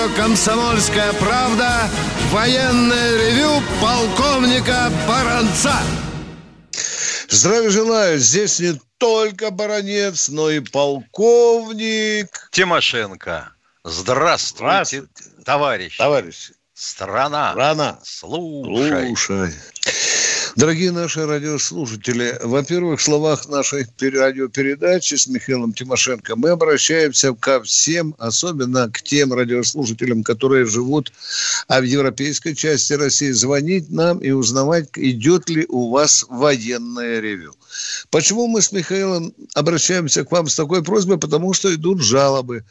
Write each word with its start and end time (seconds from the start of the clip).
Радио 0.00 0.14
«Комсомольская 0.16 1.12
правда» 1.14 1.88
военное 2.30 3.16
ревю 3.16 3.62
полковника 3.80 4.90
Баранца. 5.06 5.74
Здравия 7.28 7.70
желаю. 7.70 8.18
Здесь 8.18 8.60
не 8.60 8.80
только 8.98 9.50
баронец, 9.50 10.28
но 10.28 10.50
и 10.50 10.60
полковник. 10.60 12.48
Тимошенко. 12.50 13.52
Здравствуйте, 13.84 15.04
товарищ. 15.44 15.96
Товарищ. 15.96 16.52
Страна. 16.74 17.52
Страна. 17.52 17.98
Слушай. 18.02 19.08
Слушай. 19.08 19.54
Дорогие 20.56 20.90
наши 20.90 21.24
радиослушатели, 21.24 22.36
во-первых, 22.42 22.98
в 22.98 23.02
словах 23.02 23.48
нашей 23.48 23.86
радиопередачи 24.00 25.14
с 25.14 25.28
Михаилом 25.28 25.72
Тимошенко 25.72 26.34
мы 26.34 26.50
обращаемся 26.50 27.32
ко 27.34 27.62
всем, 27.62 28.16
особенно 28.18 28.90
к 28.90 29.00
тем 29.02 29.32
радиослушателям, 29.32 30.24
которые 30.24 30.66
живут 30.66 31.12
а 31.68 31.80
в 31.80 31.84
европейской 31.84 32.54
части 32.54 32.94
России, 32.94 33.30
звонить 33.30 33.90
нам 33.90 34.18
и 34.18 34.30
узнавать, 34.30 34.88
идет 34.96 35.48
ли 35.48 35.66
у 35.68 35.90
вас 35.90 36.24
военное 36.28 37.20
ревю. 37.20 37.54
Почему 38.10 38.48
мы 38.48 38.60
с 38.60 38.72
Михаилом 38.72 39.32
обращаемся 39.54 40.24
к 40.24 40.32
вам 40.32 40.48
с 40.48 40.56
такой 40.56 40.82
просьбой? 40.82 41.18
Потому 41.18 41.52
что 41.52 41.72
идут 41.72 42.02
жалобы 42.02 42.64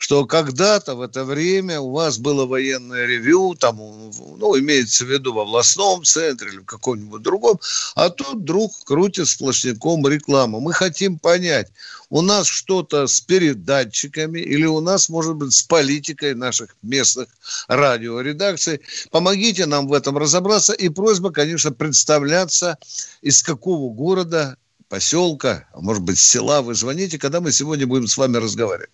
что 0.00 0.24
когда-то 0.24 0.94
в 0.94 1.02
это 1.02 1.26
время 1.26 1.78
у 1.78 1.90
вас 1.90 2.16
было 2.16 2.46
военное 2.46 3.04
ревю, 3.04 3.54
там, 3.54 3.76
ну, 3.76 4.58
имеется 4.58 5.04
в 5.04 5.10
виду 5.10 5.34
в 5.34 5.38
областном 5.38 6.04
центре 6.04 6.48
или 6.48 6.58
в 6.60 6.64
каком-нибудь 6.64 7.20
другом, 7.20 7.60
а 7.94 8.08
тут 8.08 8.40
вдруг 8.40 8.72
крутит 8.84 9.28
сплошняком 9.28 10.08
рекламу. 10.08 10.58
Мы 10.58 10.72
хотим 10.72 11.18
понять, 11.18 11.68
у 12.08 12.22
нас 12.22 12.46
что-то 12.46 13.06
с 13.06 13.20
передатчиками 13.20 14.40
или 14.40 14.64
у 14.64 14.80
нас, 14.80 15.10
может 15.10 15.36
быть, 15.36 15.52
с 15.52 15.62
политикой 15.62 16.34
наших 16.34 16.74
местных 16.80 17.28
радиоредакций. 17.68 18.80
Помогите 19.10 19.66
нам 19.66 19.86
в 19.86 19.92
этом 19.92 20.16
разобраться. 20.16 20.72
И 20.72 20.88
просьба, 20.88 21.30
конечно, 21.30 21.72
представляться, 21.72 22.78
из 23.20 23.42
какого 23.42 23.92
города 23.92 24.56
поселка, 24.90 25.66
а 25.72 25.80
может 25.80 26.02
быть 26.02 26.18
села, 26.18 26.60
вы 26.60 26.74
звоните, 26.74 27.16
когда 27.16 27.40
мы 27.40 27.52
сегодня 27.52 27.86
будем 27.86 28.08
с 28.08 28.18
вами 28.18 28.36
разговаривать. 28.36 28.90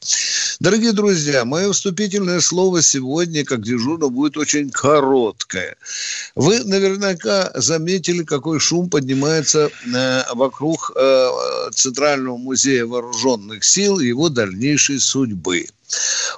Дорогие 0.61 0.93
друзья, 0.93 1.45
мое 1.45 1.73
вступительное 1.73 2.41
слово 2.41 2.83
сегодня, 2.83 3.45
как 3.45 3.63
дежурно, 3.63 4.11
будет 4.11 4.37
очень 4.37 4.71
короткое. 4.71 5.77
Вы 6.35 6.63
наверняка 6.65 7.51
заметили, 7.55 8.25
какой 8.25 8.61
шум 8.61 8.91
поднимается 8.91 9.71
э, 9.87 10.23
вокруг 10.35 10.93
э, 10.95 11.31
Центрального 11.75 12.37
музея 12.37 12.85
вооруженных 12.85 13.65
сил 13.65 13.99
и 13.99 14.07
его 14.07 14.29
дальнейшей 14.29 15.01
судьбы. 15.01 15.67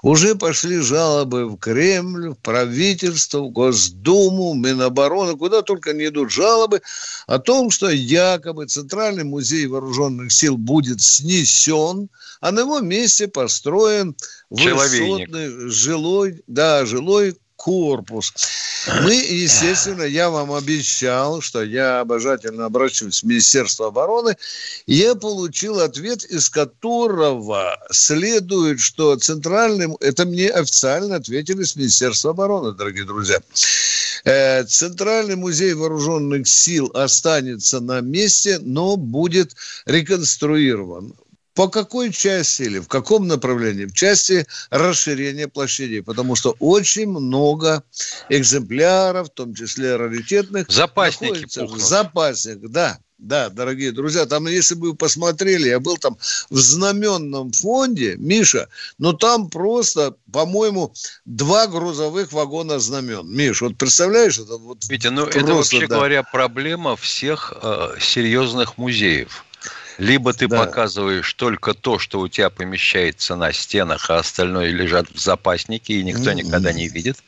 Уже 0.03 0.35
пошли 0.35 0.79
жалобы 0.79 1.47
в 1.49 1.57
Кремль, 1.57 2.31
в 2.31 2.35
правительство, 2.37 3.41
в 3.41 3.51
Госдуму, 3.51 4.53
в 4.53 4.57
Минобороны, 4.57 5.37
куда 5.37 5.63
только 5.63 5.93
не 5.93 6.07
идут 6.07 6.31
жалобы 6.31 6.83
о 7.27 7.39
том, 7.39 7.71
что 7.71 7.89
якобы 7.89 8.67
Центральный 8.67 9.25
музей 9.25 9.67
вооруженных 9.67 10.33
сил 10.33 10.57
будет 10.57 11.01
снесен, 11.01 12.09
а 12.41 12.53
на 12.53 12.61
его 12.61 12.81
месте 12.81 13.27
построен 13.27 14.15
высотный 14.51 15.71
жилой, 15.71 16.43
да, 16.47 16.87
жилой 16.87 17.37
корпус. 17.59 18.33
Мы, 19.03 19.15
естественно, 19.15 20.05
я 20.05 20.31
вам 20.31 20.53
обещал, 20.53 21.43
что 21.43 21.63
я 21.63 22.01
обожательно 22.01 22.65
обращусь 22.65 23.23
в 23.23 23.27
Министерство 23.27 23.89
обороны. 23.89 24.37
Я 24.87 25.17
получил 25.17 25.81
ответ, 25.81 26.25
из 26.25 26.49
которого 26.49 27.77
следует, 27.91 28.81
что 28.81 29.17
центральным, 29.17 29.97
это 30.01 30.25
мне 30.25 30.49
официально 30.49 31.17
ответили 31.17 31.65
с 31.65 31.75
Министерства 31.75 32.31
обороны, 32.31 32.73
дорогие 32.73 33.05
друзья. 33.05 33.41
Э, 34.25 34.65
Центральный 34.65 35.37
музей 35.37 35.75
вооруженных 35.75 36.47
сил 36.47 36.91
останется 36.95 37.81
на 37.81 38.01
месте, 38.01 38.59
но 38.63 38.97
будет 38.97 39.57
реконструирован. 39.85 41.13
По 41.59 41.67
какой 41.67 42.13
части 42.13 42.63
или 42.63 42.79
в 42.79 42.87
каком 42.87 43.27
направлении? 43.27 43.87
В 43.87 43.93
части 43.93 44.47
расширения 44.71 45.49
площадей, 45.49 46.05
потому 46.05 46.37
что 46.37 46.55
очень 46.61 47.09
много 47.09 47.83
экземпляров, 48.29 49.27
в 49.27 49.31
том 49.31 49.57
числе 49.57 49.97
раритетных, 49.97 50.71
Запасники 50.71 51.47
в 51.47 51.79
запасниках. 51.81 52.71
Да, 52.71 52.99
да, 53.19 53.49
дорогие 53.49 53.91
друзья, 53.91 54.25
там, 54.27 54.47
если 54.47 54.77
бы 54.77 54.91
вы 54.91 54.95
посмотрели, 54.95 55.71
я 55.71 55.81
был 55.81 55.97
там 55.97 56.17
в 56.49 56.57
знаменном 56.57 57.51
фонде, 57.51 58.15
Миша, 58.19 58.69
но 58.99 59.13
там 59.13 59.51
просто, 59.51 60.15
по-моему, 60.33 60.95
два 61.25 61.67
грузовых 61.67 62.33
вагона 62.33 62.79
знамен. 62.79 63.27
Миш, 63.35 63.63
вот 63.63 63.77
представляешь, 63.77 64.39
это 64.39 64.59
вот 64.59 64.85
Витя, 64.89 65.09
ну 65.09 65.23
просто, 65.23 65.41
это 65.41 65.55
вообще 65.55 65.87
да. 65.89 65.97
говоря 65.97 66.23
проблема 66.23 66.95
всех 66.95 67.53
э, 67.61 67.97
серьезных 68.01 68.79
музеев. 68.79 69.45
Либо 69.99 70.33
ты 70.33 70.47
да. 70.47 70.65
показываешь 70.65 71.35
только 71.35 71.75
то, 71.75 71.99
что 71.99 72.21
у 72.21 72.29
тебя 72.29 72.51
помещается 72.51 73.35
на 73.35 73.53
стенах, 73.53 74.09
а 74.11 74.19
остальное 74.19 74.71
лежат 74.71 75.09
в 75.13 75.19
запаснике, 75.19 75.95
и 75.95 76.05
никто 76.05 76.31
mm-hmm. 76.31 76.35
никогда 76.35 76.73
не 76.73 76.89
видит. 76.89 77.19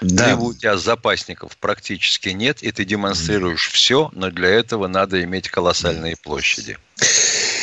Да. 0.00 0.30
Либо 0.30 0.42
у 0.42 0.54
тебя 0.54 0.76
запасников 0.76 1.56
практически 1.56 2.28
нет, 2.28 2.62
и 2.62 2.70
ты 2.70 2.84
демонстрируешь 2.84 3.68
все, 3.68 4.10
но 4.14 4.30
для 4.30 4.48
этого 4.48 4.86
надо 4.86 5.22
иметь 5.24 5.48
колоссальные 5.48 6.16
площади. 6.16 6.78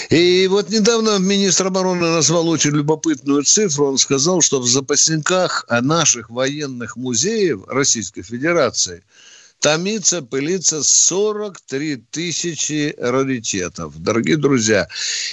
И 0.10 0.48
вот 0.48 0.70
недавно 0.70 1.18
министр 1.18 1.68
обороны 1.68 2.10
назвал 2.10 2.48
очень 2.50 2.72
любопытную 2.72 3.44
цифру. 3.44 3.88
Он 3.88 3.98
сказал, 3.98 4.42
что 4.42 4.60
в 4.60 4.68
запасниках 4.68 5.66
наших 5.70 6.30
военных 6.30 6.98
музеев 6.98 7.62
Российской 7.68 8.22
Федерации– 8.22 9.04
томится, 9.60 10.22
пылится 10.22 10.84
43 10.84 11.98
тысячи 11.98 12.96
раритетов, 12.98 13.98
дорогие 14.02 14.38
друзья. 14.38 14.88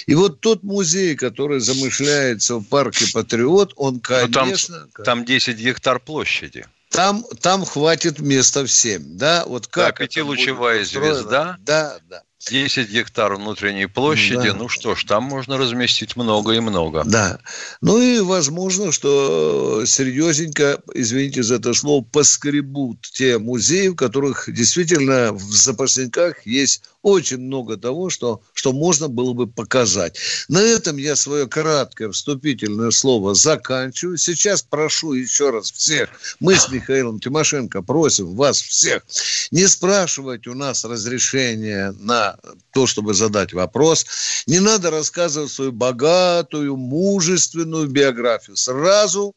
И 0.07 0.15
вот 0.15 0.41
тот 0.41 0.63
музей, 0.63 1.15
который 1.15 1.59
замышляется 1.59 2.55
в 2.55 2.63
парке 2.63 3.05
Патриот, 3.13 3.73
он, 3.75 3.99
конечно... 3.99 4.87
там, 4.95 5.03
там 5.03 5.25
10 5.25 5.57
гектар 5.57 5.99
площади. 5.99 6.65
Там, 6.89 7.25
там 7.41 7.65
хватит 7.65 8.19
места 8.19 8.65
всем, 8.65 9.17
да? 9.17 9.43
Вот 9.45 9.67
как 9.67 9.97
да, 9.97 10.05
пятилучевая 10.05 10.85
звезда. 10.85 11.57
Да, 11.59 11.99
да. 12.09 12.21
10 12.49 12.89
гектар 12.89 13.35
внутренней 13.35 13.87
площади, 13.87 14.49
да. 14.49 14.53
ну 14.53 14.69
что 14.69 14.95
ж, 14.95 15.03
там 15.03 15.23
можно 15.23 15.57
разместить 15.57 16.15
много 16.15 16.53
и 16.53 16.59
много. 16.59 17.03
Да. 17.05 17.39
Ну 17.81 18.01
и 18.01 18.19
возможно, 18.19 18.91
что 18.91 19.83
серьезненько, 19.85 20.81
извините 20.93 21.43
за 21.43 21.55
это 21.55 21.73
слово, 21.73 22.03
поскребут 22.03 23.01
те 23.13 23.37
музеи, 23.37 23.89
в 23.89 23.95
которых 23.95 24.51
действительно 24.51 25.33
в 25.33 25.41
запасниках 25.41 26.45
есть 26.45 26.83
очень 27.05 27.37
много 27.37 27.77
того, 27.77 28.09
что, 28.09 28.41
что 28.53 28.73
можно 28.73 29.07
было 29.07 29.33
бы 29.33 29.45
показать. 29.45 30.17
На 30.47 30.57
этом 30.59 30.97
я 30.97 31.15
свое 31.15 31.47
краткое 31.47 32.09
вступительное 32.09 32.89
слово 32.89 33.35
заканчиваю. 33.35 34.17
Сейчас 34.17 34.63
прошу 34.63 35.13
еще 35.13 35.51
раз 35.51 35.71
всех, 35.71 36.09
мы 36.39 36.55
с 36.55 36.67
Михаилом 36.69 37.19
Тимошенко 37.19 37.83
просим 37.83 38.35
вас 38.35 38.59
всех 38.59 39.03
не 39.51 39.67
спрашивать 39.67 40.47
у 40.47 40.55
нас 40.55 40.83
разрешения 40.83 41.93
на 41.99 42.37
то, 42.71 42.87
чтобы 42.87 43.13
задать 43.13 43.53
вопрос. 43.53 44.07
Не 44.47 44.59
надо 44.59 44.89
рассказывать 44.89 45.51
свою 45.51 45.73
богатую, 45.73 46.75
мужественную 46.75 47.87
биографию. 47.87 48.55
Сразу 48.55 49.31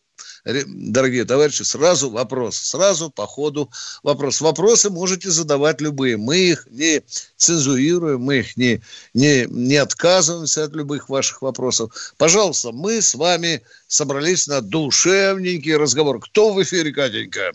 дорогие 0.67 1.25
товарищи, 1.25 1.63
сразу 1.63 2.11
вопрос, 2.11 2.57
сразу 2.57 3.11
по 3.11 3.27
ходу 3.27 3.71
вопрос. 4.03 4.41
Вопросы 4.41 4.91
можете 4.91 5.31
задавать 5.31 5.81
любые. 5.81 6.17
Мы 6.17 6.39
их 6.39 6.67
не 6.71 7.03
цензурируем, 7.37 8.21
мы 8.21 8.39
их 8.39 8.57
не, 8.57 8.81
не, 9.15 9.47
не 9.49 9.77
отказываемся 9.77 10.65
от 10.65 10.73
любых 10.73 11.09
ваших 11.09 11.43
вопросов. 11.43 12.15
Пожалуйста, 12.17 12.73
мы 12.73 13.03
с 13.03 13.15
вами 13.15 13.63
собрались 13.87 14.47
на 14.47 14.61
душевненький 14.61 15.77
разговор. 15.77 16.21
Кто 16.21 16.53
в 16.53 16.63
эфире, 16.63 16.93
Катенька? 16.93 17.53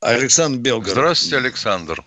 Александр 0.00 0.60
Белгород. 0.60 0.92
Здравствуйте, 0.92 1.36
Александр. 1.38 2.04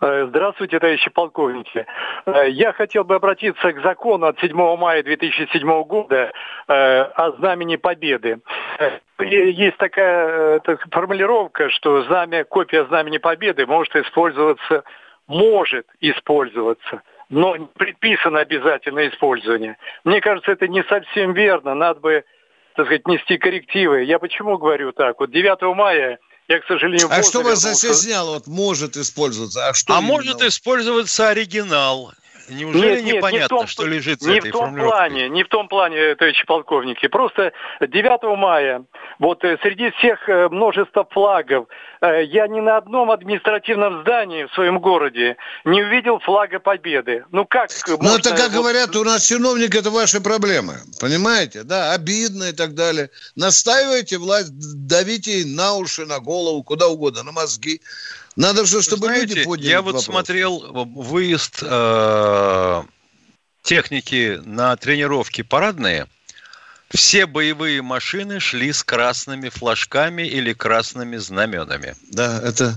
Э, 0.00 0.26
здравствуйте, 0.28 0.78
товарищи 0.78 1.10
полковники. 1.10 1.86
Э, 2.26 2.48
я 2.48 2.72
хотел 2.72 3.04
бы 3.04 3.14
обратиться 3.14 3.72
к 3.72 3.82
закону 3.82 4.26
от 4.26 4.38
7 4.40 4.54
мая 4.76 5.02
2007 5.02 5.82
года 5.84 6.32
э, 6.68 7.00
о 7.02 7.32
знамени 7.32 7.76
Победы. 7.76 8.40
Есть 9.20 9.76
такая 9.76 10.60
формулировка, 10.90 11.70
что 11.70 12.02
знамя, 12.02 12.44
копия 12.44 12.84
знамени 12.86 13.18
Победы 13.18 13.66
может 13.66 13.94
использоваться 13.96 14.84
может 15.26 15.86
использоваться, 16.00 17.02
но 17.30 17.54
предписано 17.78 18.40
обязательное 18.40 19.08
использование. 19.08 19.78
Мне 20.04 20.20
кажется, 20.20 20.52
это 20.52 20.68
не 20.68 20.82
совсем 20.84 21.32
верно. 21.32 21.74
Надо 21.74 22.00
бы, 22.00 22.24
так 22.74 22.86
сказать, 22.86 23.06
нести 23.06 23.38
коррективы. 23.38 24.02
Я 24.02 24.18
почему 24.18 24.58
говорю 24.58 24.92
так? 24.92 25.18
Вот 25.20 25.30
9 25.30 25.62
мая 25.74 26.18
я, 26.48 26.60
к 26.60 26.66
сожалению, 26.66 27.08
А 27.10 27.22
что 27.22 27.42
вас 27.42 27.60
застесняло? 27.60 28.34
Вот 28.34 28.46
может 28.46 28.96
использоваться. 28.96 29.68
А, 29.68 29.74
что 29.74 29.94
а 29.94 30.00
может 30.00 30.42
использоваться 30.42 31.28
оригинал. 31.28 32.12
Неужели 32.48 33.00
нет, 33.00 33.16
непонятно, 33.16 33.30
нет, 33.30 33.42
не 33.42 33.48
том, 33.48 33.66
что 33.66 33.86
лежит 33.86 34.20
за 34.20 34.30
не 34.30 34.38
этой 34.38 34.50
в 34.50 34.52
том 34.52 34.74
плане, 34.74 35.28
Не 35.28 35.44
в 35.44 35.48
том 35.48 35.68
плане, 35.68 36.14
товарищи 36.14 36.44
полковники. 36.46 37.06
Просто 37.08 37.52
9 37.80 38.38
мая, 38.38 38.84
вот 39.18 39.44
э, 39.44 39.58
среди 39.62 39.90
всех 39.92 40.28
э, 40.28 40.48
множества 40.48 41.06
флагов, 41.10 41.66
э, 42.00 42.24
я 42.24 42.46
ни 42.48 42.60
на 42.60 42.76
одном 42.76 43.10
административном 43.10 44.02
здании 44.02 44.44
в 44.44 44.52
своем 44.54 44.78
городе 44.80 45.36
не 45.64 45.82
увидел 45.82 46.18
флага 46.18 46.58
Победы. 46.58 47.24
Ну 47.30 47.46
как 47.46 47.70
Ну 47.86 48.16
это, 48.16 48.30
как 48.30 48.50
вот... 48.50 48.60
говорят, 48.60 48.94
у 48.96 49.04
нас 49.04 49.26
чиновник, 49.26 49.74
это 49.74 49.90
ваши 49.90 50.20
проблемы. 50.20 50.74
Понимаете? 51.00 51.62
Да, 51.62 51.92
обидно 51.92 52.44
и 52.44 52.52
так 52.52 52.74
далее. 52.74 53.10
Настаивайте 53.36 54.18
власть, 54.18 54.52
давите 54.86 55.44
на 55.46 55.74
уши, 55.74 56.06
на 56.06 56.20
голову, 56.20 56.62
куда 56.62 56.88
угодно, 56.88 57.22
на 57.22 57.32
мозги. 57.32 57.80
Надо 58.36 58.66
же, 58.66 58.82
чтобы 58.82 59.06
Знаете, 59.06 59.26
люди 59.26 59.44
подняли 59.44 59.70
Я 59.70 59.82
вот 59.82 59.94
вопрос. 59.94 60.04
смотрел 60.04 60.84
выезд 60.84 61.58
э, 61.62 62.82
техники 63.62 64.40
на 64.44 64.76
тренировки 64.76 65.42
парадные– 65.42 66.08
все 66.94 67.26
боевые 67.26 67.82
машины 67.82 68.38
шли 68.38 68.72
с 68.72 68.84
красными 68.84 69.48
флажками 69.48 70.22
или 70.22 70.52
красными 70.52 71.16
знаменами. 71.16 71.94
Да, 72.12 72.40
это... 72.44 72.74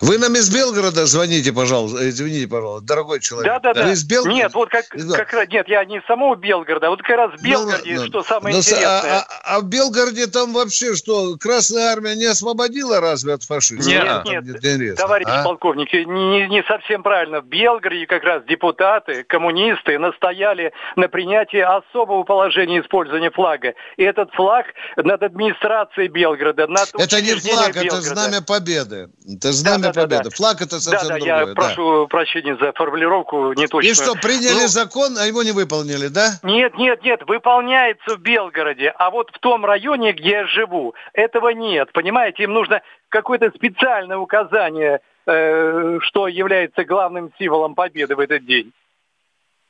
Вы 0.00 0.18
нам 0.18 0.34
из 0.36 0.54
Белгорода 0.54 1.04
звоните, 1.06 1.52
пожалуйста. 1.52 2.08
Извините, 2.08 2.46
пожалуйста, 2.46 2.86
дорогой 2.86 3.20
человек. 3.20 3.52
Да, 3.52 3.58
да, 3.58 3.74
да. 3.74 3.86
Вы 3.86 3.92
из 3.92 4.04
Белгорода? 4.04 4.36
Нет, 4.36 4.54
вот 4.54 4.68
как, 4.68 4.84
да. 4.94 5.16
как 5.16 5.32
раз... 5.32 5.48
Нет, 5.48 5.68
я 5.68 5.84
не 5.84 6.00
самого 6.02 6.36
Белгорода, 6.36 6.90
вот 6.90 7.02
как 7.02 7.16
раз 7.16 7.32
в 7.32 7.42
ну, 7.42 7.48
Белгороде, 7.48 7.94
ну, 7.96 8.06
что 8.06 8.22
самое 8.22 8.54
но, 8.54 8.60
интересное. 8.60 8.86
А, 8.86 9.26
а, 9.26 9.56
а 9.56 9.60
в 9.60 9.64
Белгороде 9.64 10.26
там 10.28 10.52
вообще 10.52 10.94
что, 10.94 11.36
Красная 11.36 11.92
Армия 11.92 12.14
не 12.14 12.26
освободила 12.26 13.00
разве 13.00 13.34
от 13.34 13.42
фашизма? 13.42 13.90
Нет, 13.90 14.24
нет, 14.24 14.62
нет. 14.62 14.96
товарищ 14.96 15.26
а? 15.28 15.42
полковник, 15.42 15.92
не, 15.92 16.46
не 16.48 16.62
совсем 16.64 17.02
правильно. 17.02 17.40
В 17.40 17.46
Белгороде 17.46 18.06
как 18.06 18.22
раз 18.22 18.44
депутаты, 18.44 19.24
коммунисты 19.24 19.98
настояли 19.98 20.72
на 20.94 21.08
принятии 21.08 21.58
особого 21.58 22.22
положения 22.22 22.80
использования 22.80 23.30
флага 23.30 23.55
флага. 23.56 23.74
И 23.96 24.02
этот 24.02 24.32
флаг 24.34 24.66
над 24.96 25.22
администрацией 25.22 26.08
Белгорода, 26.08 26.66
над 26.66 26.88
Это 26.98 27.20
не 27.20 27.34
флаг, 27.34 27.74
Белгорода. 27.74 27.86
это 27.86 28.00
знамя 28.00 28.42
победы. 28.42 29.08
Это 29.36 29.52
знамя 29.52 29.82
да, 29.82 29.92
да, 29.92 30.02
победы. 30.02 30.24
Да, 30.24 30.30
да. 30.30 30.36
Флаг 30.36 30.60
это 30.60 30.80
совсем 30.80 31.08
да, 31.08 31.14
да, 31.14 31.20
другое. 31.20 31.40
Я 31.40 31.46
да. 31.46 31.54
прошу 31.54 32.06
прощения 32.08 32.56
за 32.56 32.72
формулировку 32.72 33.52
не 33.54 33.66
точно. 33.66 33.88
И 33.88 33.94
что, 33.94 34.14
приняли 34.14 34.62
ну, 34.62 34.68
закон, 34.68 35.16
а 35.18 35.26
его 35.26 35.42
не 35.42 35.52
выполнили, 35.52 36.08
да? 36.08 36.38
Нет, 36.42 36.76
нет, 36.76 37.02
нет, 37.02 37.22
выполняется 37.26 38.16
в 38.16 38.20
Белгороде. 38.20 38.92
А 38.96 39.10
вот 39.10 39.30
в 39.32 39.38
том 39.38 39.64
районе, 39.64 40.12
где 40.12 40.30
я 40.30 40.46
живу, 40.46 40.94
этого 41.12 41.50
нет. 41.50 41.92
Понимаете, 41.92 42.44
им 42.44 42.52
нужно 42.52 42.82
какое-то 43.08 43.50
специальное 43.50 44.18
указание, 44.18 45.00
э, 45.26 45.98
что 46.02 46.28
является 46.28 46.84
главным 46.84 47.32
символом 47.38 47.74
победы 47.74 48.16
в 48.16 48.20
этот 48.20 48.44
день. 48.44 48.72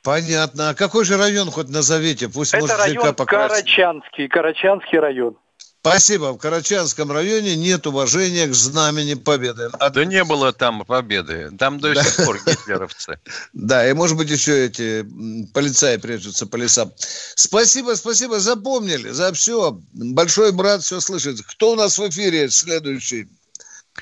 Понятно. 0.07 0.69
А 0.69 0.73
какой 0.73 1.03
же 1.03 1.17
район 1.17 1.51
хоть 1.51 1.67
назовите? 1.67 2.29
Пусть 2.29 2.53
Это 2.53 2.61
может 2.61 2.77
район 2.77 3.13
Карачанский, 3.13 4.29
Карачанский 4.29 4.99
район. 4.99 5.35
Спасибо. 5.81 6.31
В 6.31 6.37
Карачанском 6.37 7.11
районе 7.11 7.57
нет 7.57 7.85
уважения 7.87 8.47
к 8.47 8.53
знамени 8.53 9.15
Победы. 9.15 9.65
От... 9.73 9.91
Да 9.91 10.05
не 10.05 10.23
было 10.23 10.53
там 10.53 10.85
Победы. 10.85 11.51
Там 11.59 11.81
до 11.81 11.93
сих 11.93 12.25
пор 12.25 12.37
гитлеровцы. 12.37 13.19
Да, 13.51 13.85
и 13.85 13.91
может 13.91 14.15
быть 14.15 14.29
еще 14.29 14.67
эти 14.67 15.05
полицаи 15.53 15.97
прячутся 15.97 16.47
по 16.47 16.55
лесам. 16.55 16.89
Спасибо, 17.35 17.95
спасибо. 17.95 18.39
Запомнили 18.39 19.09
за 19.09 19.33
все. 19.33 19.77
Большой 19.91 20.53
брат 20.53 20.83
все 20.83 21.01
слышит. 21.01 21.41
Кто 21.45 21.73
у 21.73 21.75
нас 21.75 21.99
в 21.99 22.07
эфире 22.07 22.49
следующий? 22.49 23.27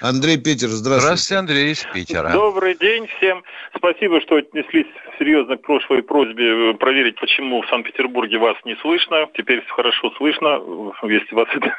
Андрей 0.02 0.38
Питер, 0.38 0.68
здравствуйте. 0.68 1.02
Здравствуйте, 1.02 1.40
Андрей 1.40 1.72
из 1.72 1.84
Питера. 1.92 2.30
Добрый 2.30 2.76
день 2.76 3.08
всем. 3.18 3.44
Спасибо, 3.76 4.22
что 4.22 4.36
отнеслись 4.36 4.86
серьезно 5.18 5.58
к 5.58 5.62
прошлой 5.62 6.04
просьбе 6.04 6.72
э, 6.72 6.74
проверить, 6.74 7.20
почему 7.20 7.62
в 7.62 7.68
Санкт-Петербурге 7.68 8.38
вас 8.38 8.58
не 8.66 8.76
слышно. 8.78 9.28
Теперь 9.34 9.64
хорошо 9.68 10.12
слышно, 10.18 10.62
если 11.04 11.36
вас 11.36 11.48
это 11.54 11.76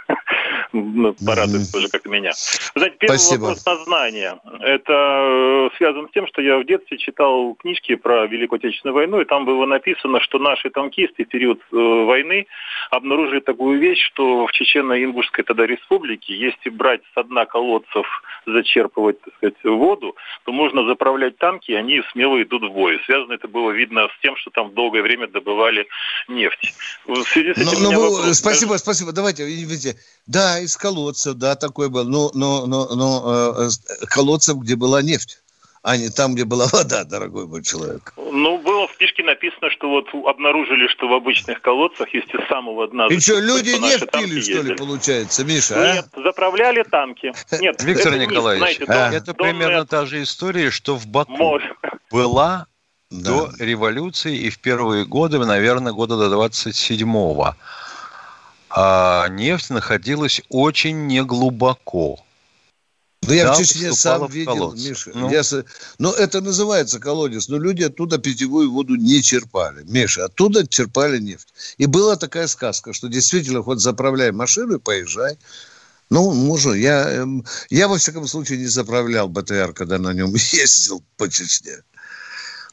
порадует 1.27 1.71
тоже, 1.73 1.89
как 1.89 2.07
меня. 2.07 2.33
знаете, 2.75 2.97
первый 2.99 3.19
Спасибо. 3.19 3.43
вопрос 3.43 3.67
на 3.67 3.77
знание. 3.85 4.39
Это 4.61 4.93
э, 4.93 5.69
связано 5.77 6.09
с 6.09 6.13
тем, 6.13 6.27
что 6.27 6.43
я 6.43 6.59
в 6.59 6.65
детстве 6.65 6.99
читал 6.99 7.55
книжки 7.55 7.95
про 7.95 8.27
Великую 8.27 8.59
Отечественную 8.59 8.95
войну, 8.95 9.21
и 9.21 9.25
там 9.25 9.45
было 9.45 9.67
написано, 9.67 10.21
что 10.21 10.39
наши 10.39 10.71
танкисты 10.71 11.25
в 11.25 11.29
период 11.29 11.61
э, 11.73 11.77
войны 11.77 12.47
обнаружили 12.91 13.41
такую 13.41 13.79
вещь, 13.79 14.05
что 14.07 14.47
в 14.47 14.53
Чечено-Ингушской 14.53 15.45
тогда 15.45 15.67
республике, 15.67 16.35
если 16.35 16.71
брать 16.71 17.03
с 17.15 17.23
дна 17.23 17.47
колодцев, 17.47 18.07
зачерпывать 18.47 19.21
так 19.21 19.35
сказать, 19.35 19.65
воду, 19.65 20.17
то 20.45 20.53
можно 20.53 20.87
заправлять 20.87 21.39
танки, 21.39 21.71
и 21.73 21.75
они 21.75 22.03
смело 22.13 22.41
идут 22.43 22.65
в 22.65 22.73
бой. 22.73 23.01
Связано 23.07 23.26
это 23.33 23.49
было 23.49 23.71
видно 23.71 24.09
с 24.09 24.23
тем, 24.23 24.37
что 24.37 24.51
там 24.51 24.75
долгое 24.75 25.03
время 25.03 25.29
добывали 25.29 25.87
нефть. 26.29 26.75
В 27.07 27.23
связи 27.25 27.55
с 27.55 27.59
этим 27.59 27.83
но, 27.83 27.91
но 27.91 28.01
вы, 28.01 28.11
вопрос, 28.11 28.39
спасибо, 28.39 28.73
даже... 28.73 28.83
спасибо. 28.83 29.13
Давайте, 29.13 29.45
видите, 29.45 29.97
да, 30.27 30.61
из 30.61 30.77
колодцев, 30.77 31.35
да, 31.35 31.55
такой 31.57 31.89
был. 31.89 32.05
Но, 32.05 32.31
но, 32.35 32.67
но, 32.67 32.95
но 32.95 33.55
э, 33.59 33.69
колодцев, 34.09 34.59
где 34.59 34.77
была 34.77 35.03
нефть 35.03 35.39
а 35.87 35.97
не 35.97 36.09
там, 36.09 36.35
где 36.35 36.45
была 36.45 36.67
вода, 36.73 37.05
дорогой 37.05 37.47
мой 37.47 37.63
человек. 37.63 38.13
Ну, 38.17 38.59
было 38.59 38.89
в 38.89 38.97
книжке 38.97 39.23
написано, 39.23 39.71
что 39.71 39.89
вот 39.89 40.09
обнаружили, 40.27 40.89
что 40.89 41.07
в 41.07 41.13
обычных 41.13 41.63
колодцах 41.63 42.13
есть 42.13 42.35
из 42.35 42.47
самого 42.49 42.89
дна... 42.89 43.07
И 43.07 43.21
что, 43.21 43.39
люди 43.39 43.71
нефть 43.71 44.11
пили, 44.11 44.41
что 44.41 44.63
ли, 44.63 44.75
получается, 44.75 45.45
Миша, 45.45 45.75
а? 45.77 45.95
Нет, 45.95 46.07
заправляли 46.17 46.83
танки. 46.83 47.33
Нет, 47.61 47.81
Виктор 47.85 48.19
Николаевич, 48.19 48.81
не, 48.81 48.85
знаете, 48.85 49.17
а? 49.17 49.19
это 49.19 49.33
примерно 49.33 49.87
та 49.87 50.07
же 50.07 50.23
история, 50.23 50.73
что 50.73 50.97
в 50.97 51.07
Баку 51.07 51.37
Может. 51.37 51.77
была 52.11 52.67
да. 53.11 53.47
до 53.47 53.53
революции 53.59 54.37
и 54.37 54.51
в 54.51 54.59
первые 54.59 55.05
годы, 55.05 55.39
наверное, 55.39 55.93
года 55.93 56.17
до 56.17 56.35
27-го. 56.35 57.55
А 58.71 59.29
нефть 59.29 59.71
находилась 59.71 60.43
очень 60.49 61.07
неглубоко. 61.07 62.19
Ну, 63.23 63.33
я 63.33 63.53
в 63.53 63.59
Чечне 63.59 63.93
сам 63.93 64.29
видел, 64.29 64.73
Миша. 64.73 65.11
Ну. 65.15 65.31
Я, 65.31 65.43
ну, 65.99 66.13
это 66.13 66.41
называется 66.41 67.01
колодец. 67.01 67.49
Но 67.49 67.59
люди 67.59 67.83
оттуда 67.83 68.19
питьевую 68.19 68.71
воду 68.71 68.95
не 68.95 69.23
черпали. 69.23 69.83
Миша, 69.85 70.27
оттуда 70.27 70.67
черпали 70.67 71.19
нефть. 71.19 71.49
И 71.79 71.87
была 71.87 72.17
такая 72.17 72.47
сказка, 72.47 72.93
что 72.93 73.09
действительно, 73.09 73.63
хоть 73.63 73.81
заправляй 73.81 74.33
машину 74.33 74.77
и 74.77 74.79
поезжай. 74.79 75.39
Ну, 76.11 76.33
можно. 76.33 76.73
Я, 76.73 77.11
эм, 77.11 77.45
я, 77.69 77.89
во 77.89 77.99
всяком 77.99 78.29
случае, 78.29 78.59
не 78.59 78.67
заправлял 78.67 79.29
БТР, 79.29 79.73
когда 79.73 79.99
на 79.99 80.13
нем 80.13 80.33
ездил 80.53 81.03
по 81.17 81.29
Чечне. 81.29 81.79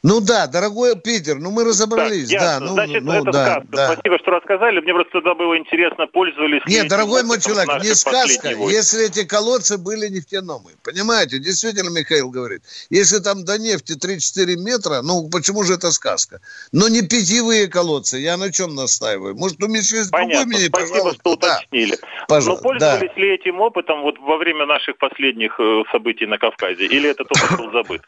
Ну 0.04 0.20
да, 0.20 0.46
дорогой 0.46 1.00
Питер, 1.00 1.36
ну 1.36 1.50
мы 1.50 1.64
разобрались, 1.64 2.28
да. 2.28 2.58
да 2.58 2.60
ну, 2.60 2.72
Значит, 2.74 3.02
ну, 3.04 3.12
это 3.14 3.32
да, 3.32 3.46
сказка. 3.46 3.68
Да. 3.72 3.92
Спасибо, 3.94 4.18
что 4.18 4.30
рассказали. 4.32 4.80
Мне 4.80 4.92
просто 4.92 5.12
тогда 5.12 5.34
было 5.34 5.56
интересно, 5.56 6.06
пользовались 6.06 6.60
Нет, 6.66 6.88
дорогой 6.88 7.22
мой 7.22 7.40
человек, 7.40 7.82
не 7.82 7.94
сказка, 7.94 8.50
если 8.50 9.06
эти 9.06 9.24
колодцы 9.24 9.78
были 9.78 10.08
нефтяными. 10.08 10.76
Понимаете, 10.84 11.38
действительно 11.38 11.88
Михаил 11.88 12.28
говорит, 12.28 12.60
если 12.90 13.18
там 13.18 13.46
до 13.46 13.58
нефти 13.58 13.92
3-4 13.92 14.56
метра, 14.56 15.00
ну 15.00 15.30
почему 15.30 15.62
же 15.62 15.72
это 15.72 15.90
сказка? 15.90 16.42
Но 16.70 16.88
не 16.88 17.00
питьевые 17.00 17.68
колодцы, 17.68 18.18
я 18.18 18.36
на 18.36 18.52
чем 18.52 18.74
настаиваю? 18.74 19.34
Может, 19.34 19.62
у 19.62 19.68
Миши 19.68 19.96
есть 19.96 20.10
другой 20.10 20.44
мнение, 20.44 20.68
Спасибо, 20.68 20.96
пожалуйста. 20.96 21.20
что 21.20 21.30
уточнили. 21.32 21.96
Да. 21.96 22.26
Пожалуйста. 22.28 22.62
Но 22.62 22.70
пользовались 22.70 23.12
да. 23.16 23.22
ли 23.22 23.34
этим 23.34 23.58
опытом 23.62 24.02
вот 24.02 24.18
во 24.18 24.36
время 24.36 24.66
наших 24.66 24.98
последних 24.98 25.58
э, 25.58 25.82
событий 25.90 26.26
на 26.26 26.36
Кавказе? 26.36 26.84
Или 26.84 27.08
это 27.08 27.24
только 27.24 27.56
был 27.56 27.72
забыт? 27.72 28.02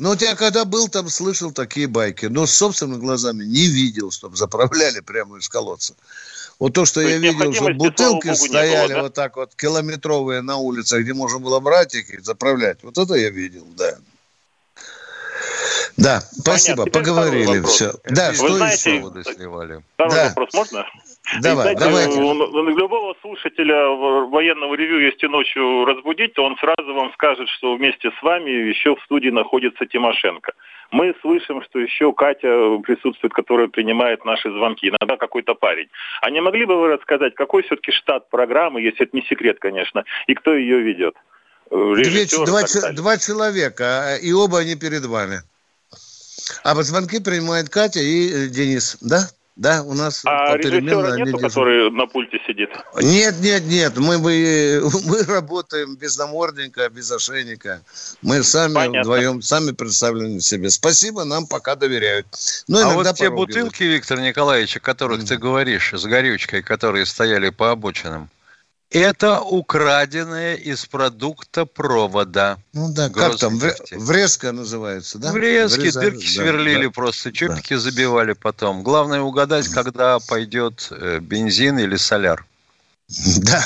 Ну, 0.00 0.08
вот 0.08 0.22
я 0.22 0.34
когда 0.34 0.64
был 0.64 0.88
там, 0.88 1.10
слышал 1.10 1.52
такие 1.52 1.86
байки, 1.86 2.24
но 2.24 2.46
с 2.46 2.54
собственными 2.54 2.98
глазами 2.98 3.44
не 3.44 3.66
видел, 3.66 4.10
чтобы 4.10 4.34
заправляли 4.34 5.00
прямо 5.00 5.36
из 5.36 5.46
колодца. 5.46 5.94
Вот 6.58 6.72
то, 6.72 6.86
что 6.86 7.02
то 7.02 7.06
я 7.06 7.18
видел, 7.18 7.52
что 7.52 7.74
бутылки 7.74 8.28
Богу, 8.28 8.36
стояли 8.36 8.88
было, 8.88 8.96
да? 8.96 9.02
вот 9.02 9.14
так 9.14 9.36
вот, 9.36 9.54
километровые 9.54 10.40
на 10.40 10.56
улицах, 10.56 11.02
где 11.02 11.12
можно 11.12 11.38
было 11.38 11.60
брать 11.60 11.94
их 11.94 12.08
и 12.08 12.18
заправлять. 12.18 12.82
Вот 12.82 12.96
это 12.96 13.12
я 13.12 13.28
видел, 13.28 13.66
да. 13.76 13.98
Да, 15.98 16.24
спасибо, 16.32 16.84
Понятно. 16.84 17.00
поговорили, 17.00 17.62
все. 17.66 17.92
Да, 18.08 18.30
Вы 18.30 18.36
что 18.36 18.56
знаете, 18.56 18.96
еще? 18.96 19.82
Второй 19.96 20.14
да. 20.14 20.28
вопрос 20.28 20.54
можно? 20.54 20.86
Давай, 21.42 21.74
давай. 21.76 22.08
У 22.08 22.62
любого 22.70 23.14
слушателя 23.20 23.88
военного 23.88 24.74
ревю, 24.74 24.98
если 24.98 25.26
ночью 25.26 25.84
разбудить, 25.84 26.34
то 26.34 26.44
он 26.44 26.56
сразу 26.58 26.94
вам 26.94 27.12
скажет, 27.12 27.48
что 27.48 27.74
вместе 27.74 28.10
с 28.10 28.22
вами 28.22 28.50
еще 28.50 28.96
в 28.96 29.02
студии 29.04 29.30
находится 29.30 29.86
Тимошенко. 29.86 30.52
Мы 30.90 31.14
слышим, 31.20 31.62
что 31.62 31.78
еще 31.78 32.12
Катя 32.12 32.78
присутствует, 32.82 33.32
которая 33.32 33.68
принимает 33.68 34.24
наши 34.24 34.50
звонки. 34.50 34.88
Иногда 34.88 35.16
какой-то 35.16 35.54
парень. 35.54 35.88
А 36.20 36.30
не 36.30 36.40
могли 36.40 36.64
бы 36.64 36.80
вы 36.80 36.88
рассказать, 36.88 37.34
какой 37.34 37.62
все-таки 37.62 37.92
штат 37.92 38.28
программы, 38.28 38.80
если 38.80 39.06
это 39.06 39.16
не 39.16 39.22
секрет, 39.22 39.58
конечно, 39.60 40.04
и 40.26 40.34
кто 40.34 40.54
ее 40.54 40.80
ведет? 40.80 41.14
режиссер. 41.70 42.46
Два, 42.46 42.62
два 42.92 43.18
человека, 43.18 44.18
и 44.20 44.32
оба 44.32 44.60
они 44.60 44.76
перед 44.76 45.04
вами. 45.04 45.42
А 46.64 46.74
по 46.74 46.82
звонки 46.82 47.20
принимает 47.20 47.68
Катя 47.68 48.00
и 48.00 48.48
Денис, 48.48 48.98
да? 49.00 49.28
Да, 49.60 49.82
у 49.82 49.92
нас 49.92 50.22
а 50.24 50.56
режиссера 50.56 51.16
нету, 51.18 51.36
который 51.36 51.90
на 51.90 52.06
пульте 52.06 52.38
сидит? 52.46 52.70
Нет, 53.02 53.40
нет, 53.40 53.62
нет. 53.66 53.94
Мы, 53.98 54.16
мы, 54.16 54.80
мы 55.04 55.22
работаем 55.24 55.96
без 55.96 56.16
намордника, 56.16 56.88
без 56.88 57.12
ошейника. 57.12 57.82
Мы 58.22 58.42
сами 58.42 58.72
Понятно. 58.72 59.00
вдвоем, 59.02 59.42
сами 59.42 59.72
представлены 59.72 60.40
себе. 60.40 60.70
Спасибо, 60.70 61.24
нам 61.24 61.46
пока 61.46 61.76
доверяют. 61.76 62.26
Но 62.68 62.80
а 62.80 62.94
вот 62.94 63.14
те 63.16 63.28
бутылки, 63.28 63.82
Виктор 63.82 64.18
Николаевич, 64.18 64.78
о 64.78 64.80
которых 64.80 65.24
mm. 65.24 65.26
ты 65.26 65.36
говоришь, 65.36 65.92
с 65.92 66.06
горючкой, 66.06 66.62
которые 66.62 67.04
стояли 67.04 67.50
по 67.50 67.70
обочинам, 67.70 68.30
это 68.90 69.40
украденное 69.40 70.56
из 70.56 70.84
продукта 70.84 71.64
провода. 71.64 72.58
Ну 72.72 72.92
да, 72.92 73.08
как 73.08 73.36
там, 73.36 73.58
врезка 73.92 74.52
называется, 74.52 75.18
да? 75.18 75.32
Врезки, 75.32 75.80
Врезали, 75.80 76.10
дырки 76.10 76.24
да, 76.24 76.30
сверлили 76.30 76.86
да, 76.86 76.90
просто, 76.90 77.32
чупики 77.32 77.74
да. 77.74 77.78
забивали 77.78 78.32
потом. 78.32 78.82
Главное 78.82 79.20
угадать, 79.20 79.68
когда 79.68 80.18
пойдет 80.18 80.88
э, 80.90 81.20
бензин 81.20 81.78
или 81.78 81.96
соляр. 81.96 82.44
Да. 83.42 83.64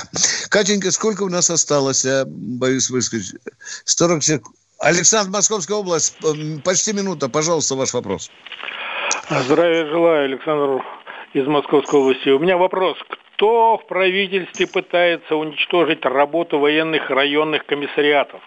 Катенька, 0.49 0.91
сколько 0.91 1.23
у 1.23 1.29
нас 1.29 1.51
осталось? 1.51 2.05
Я 2.05 2.25
боюсь 2.27 2.89
высказать. 2.89 3.41
40 3.85 4.23
секунд. 4.23 4.57
Александр, 4.79 5.31
Московская 5.31 5.75
область, 5.75 6.17
почти 6.65 6.93
минута. 6.93 7.29
Пожалуйста, 7.29 7.75
ваш 7.75 7.95
вопрос. 7.95 8.31
Здравия 9.31 9.87
желаю, 9.87 10.25
Александр 10.25 10.85
из 11.33 11.47
Московской 11.47 12.01
области. 12.01 12.29
У 12.29 12.39
меня 12.39 12.57
вопрос. 12.57 12.97
Кто 13.37 13.79
в 13.79 13.87
правительстве 13.87 14.67
пытается 14.67 15.35
уничтожить 15.35 16.05
работу 16.05 16.61
военных 16.61 17.11
районных 17.11 17.67
комиссариатов? 17.67 18.41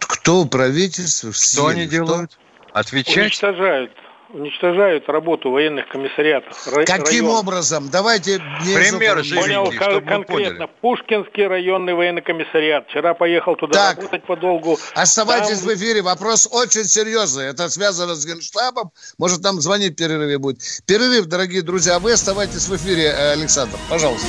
Кто 0.00 0.42
в 0.42 0.48
правительстве? 0.48 1.30
Что 1.32 1.68
они 1.68 1.86
делают? 1.86 2.36
Отвечать? 2.72 3.16
Уничтожают 3.16 3.92
уничтожают 4.30 5.08
работу 5.08 5.50
военных 5.50 5.88
комиссариатов. 5.88 6.56
Каким 6.86 7.24
районов. 7.24 7.40
образом? 7.40 7.88
Давайте 7.90 8.38
пример 8.38 9.24
же 9.24 9.36
Понял, 9.36 9.72
чтобы 9.72 10.00
конкретно. 10.02 10.66
Пушкинский 10.80 11.46
районный 11.46 11.94
военный 11.94 12.22
комиссариат. 12.22 12.86
Вчера 12.88 13.14
поехал 13.14 13.56
туда 13.56 13.90
так, 13.90 13.96
работать 13.98 14.24
подолгу. 14.24 14.78
Оставайтесь 14.94 15.60
там... 15.60 15.68
в 15.68 15.74
эфире. 15.74 16.02
Вопрос 16.02 16.48
очень 16.50 16.84
серьезный. 16.84 17.46
Это 17.46 17.68
связано 17.68 18.14
с 18.14 18.26
Генштабом. 18.26 18.90
Может, 19.18 19.42
там 19.42 19.60
звонить 19.60 19.94
в 19.94 19.96
перерыве 19.96 20.38
будет. 20.38 20.58
Перерыв, 20.86 21.26
дорогие 21.26 21.62
друзья. 21.62 21.98
Вы 21.98 22.12
оставайтесь 22.12 22.68
в 22.68 22.76
эфире, 22.76 23.04
э, 23.04 23.32
Александр. 23.32 23.76
Пожалуйста. 23.88 24.28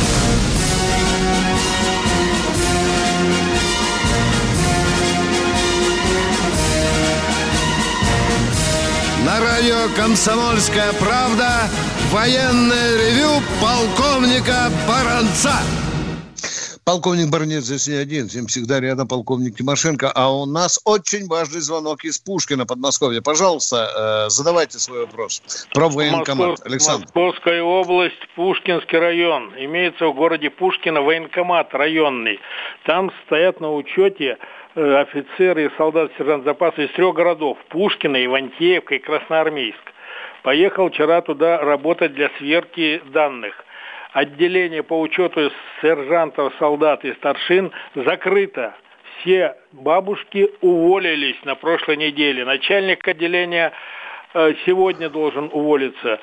Радио 9.41 9.93
«Комсомольская 9.95 10.93
правда» 10.93 11.67
военное 12.11 12.97
ревю 12.97 13.41
полковника 13.61 14.69
Баранца. 14.87 15.55
Полковник 16.83 17.29
Барнец 17.29 17.63
здесь 17.63 17.87
не 17.87 17.95
один, 17.95 18.27
с 18.27 18.35
ним 18.35 18.47
всегда 18.47 18.79
рядом 18.79 19.07
полковник 19.07 19.55
Тимошенко. 19.55 20.11
А 20.13 20.33
у 20.33 20.45
нас 20.45 20.79
очень 20.83 21.27
важный 21.27 21.61
звонок 21.61 22.03
из 22.03 22.17
Пушкина, 22.17 22.65
Подмосковья. 22.65 23.21
Пожалуйста, 23.21 24.25
э, 24.25 24.29
задавайте 24.29 24.79
свой 24.79 25.01
вопрос 25.01 25.41
про 25.73 25.89
военкомат. 25.89 26.49
Москов, 26.49 26.65
Александр. 26.65 27.05
Московская 27.05 27.61
область, 27.61 28.27
Пушкинский 28.35 28.97
район. 28.97 29.53
Имеется 29.57 30.07
в 30.07 30.15
городе 30.15 30.49
Пушкина 30.49 31.01
военкомат 31.01 31.73
районный. 31.73 32.39
Там 32.85 33.11
стоят 33.25 33.61
на 33.61 33.71
учете 33.73 34.37
офицеры 34.75 35.65
и 35.65 35.69
солдат 35.77 36.11
сержант 36.17 36.45
запаса 36.45 36.81
из 36.81 36.91
трех 36.91 37.15
городов– 37.15 37.57
Пушкина, 37.69 38.23
Ивантеевка 38.23 38.95
и 38.95 38.99
Красноармейск. 38.99 39.93
Поехал 40.43 40.89
вчера 40.89 41.21
туда 41.21 41.59
работать 41.59 42.13
для 42.13 42.29
сверки 42.37 43.01
данных. 43.07 43.53
Отделение 44.13 44.83
по 44.83 44.99
учету 44.99 45.51
сержантов, 45.81 46.53
солдат 46.59 47.05
и 47.05 47.13
старшин 47.13 47.71
закрыто. 47.95 48.75
Все 49.19 49.55
бабушки 49.71 50.49
уволились 50.61 51.37
на 51.43 51.55
прошлой 51.55 51.97
неделе. 51.97 52.43
Начальник 52.43 53.07
отделения 53.07 53.71
э, 54.33 54.53
сегодня 54.65 55.09
должен 55.09 55.49
уволиться. 55.53 56.19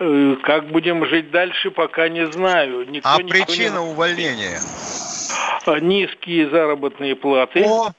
Э, 0.00 0.36
как 0.42 0.66
будем 0.66 1.06
жить 1.06 1.30
дальше, 1.30 1.70
пока 1.70 2.08
не 2.08 2.26
знаю. 2.26 2.86
Никто 2.90 3.08
а 3.08 3.18
причина 3.18 3.78
не... 3.78 3.92
увольнения? 3.92 4.58
Низкие 5.80 6.48
заработные 6.50 7.16
платы. 7.16 7.64
О! 7.66 7.90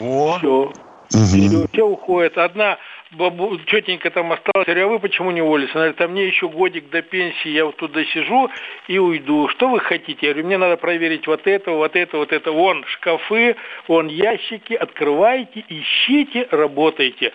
О! 0.00 0.38
Все. 0.38 0.72
Угу. 1.14 1.68
Все 1.72 1.86
уходит. 1.86 2.36
Одна 2.38 2.78
тетенька 3.10 4.10
там 4.10 4.32
осталась, 4.32 4.66
говорю, 4.66 4.86
а 4.86 4.88
вы 4.88 4.98
почему 4.98 5.30
не 5.30 5.40
уволились? 5.40 5.70
Она 5.70 5.84
говорит, 5.84 6.00
а 6.00 6.08
мне 6.08 6.26
еще 6.26 6.48
годик 6.48 6.90
до 6.90 7.02
пенсии, 7.02 7.48
я 7.48 7.64
вот 7.64 7.76
туда 7.76 8.04
сижу 8.04 8.50
и 8.86 8.98
уйду. 8.98 9.48
Что 9.48 9.68
вы 9.68 9.80
хотите? 9.80 10.26
Я 10.26 10.32
говорю, 10.32 10.46
мне 10.46 10.58
надо 10.58 10.76
проверить 10.76 11.26
вот 11.26 11.46
это, 11.46 11.70
вот 11.70 11.96
это, 11.96 12.18
вот 12.18 12.32
это. 12.32 12.52
Вон 12.52 12.84
шкафы, 12.86 13.56
вон 13.86 14.08
ящики, 14.08 14.74
открывайте, 14.74 15.64
ищите, 15.68 16.48
работайте. 16.50 17.32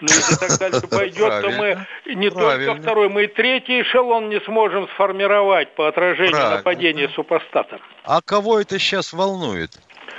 Но 0.00 0.08
ну, 0.08 0.14
если 0.14 0.34
так 0.36 0.58
дальше 0.58 0.86
пойдет, 0.90 1.42
то 1.42 1.50
мы 1.50 1.86
не 2.14 2.30
только 2.30 2.74
второй, 2.76 3.08
мы 3.08 3.24
и 3.24 3.26
третий 3.26 3.82
эшелон 3.82 4.28
не 4.28 4.40
сможем 4.42 4.88
сформировать 4.88 5.74
по 5.74 5.88
отражению 5.88 6.50
нападения 6.50 7.08
супостата. 7.10 7.80
А 8.04 8.20
кого 8.20 8.60
это 8.60 8.78
сейчас 8.78 9.12
волнует? 9.12 9.70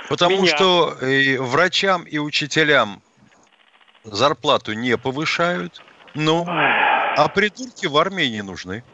Потому 0.08 0.42
Меня. 0.42 0.56
что 0.56 0.94
и 1.02 1.36
врачам 1.38 2.02
и 2.02 2.18
учителям 2.18 3.00
зарплату 4.04 4.72
не 4.72 4.96
повышают, 4.96 5.82
ну, 6.14 6.44
а 6.46 7.28
придурки 7.28 7.86
в 7.86 7.96
армии 7.96 8.26
не 8.26 8.42
нужны. 8.42 8.84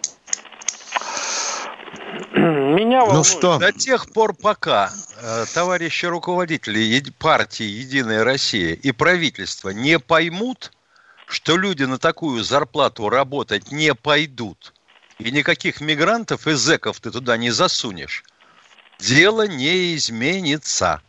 Меня 2.32 3.00
ну 3.00 3.06
волнует. 3.06 3.14
Ну 3.16 3.24
что? 3.24 3.58
До 3.58 3.72
тех 3.72 4.12
пор, 4.12 4.34
пока 4.34 4.90
э, 5.20 5.44
товарищи 5.52 6.06
руководители 6.06 7.02
партии 7.18 7.64
«Единая 7.64 8.24
Россия» 8.24 8.74
и 8.74 8.92
правительство 8.92 9.70
не 9.70 9.98
поймут, 9.98 10.72
что 11.26 11.56
люди 11.56 11.84
на 11.84 11.98
такую 11.98 12.44
зарплату 12.44 13.08
работать 13.08 13.72
не 13.72 13.94
пойдут, 13.94 14.74
и 15.18 15.30
никаких 15.30 15.80
мигрантов 15.80 16.46
и 16.46 16.54
зеков 16.54 17.00
ты 17.00 17.10
туда 17.10 17.36
не 17.36 17.50
засунешь, 17.50 18.22
дело 18.98 19.46
не 19.46 19.96
изменится. 19.96 21.02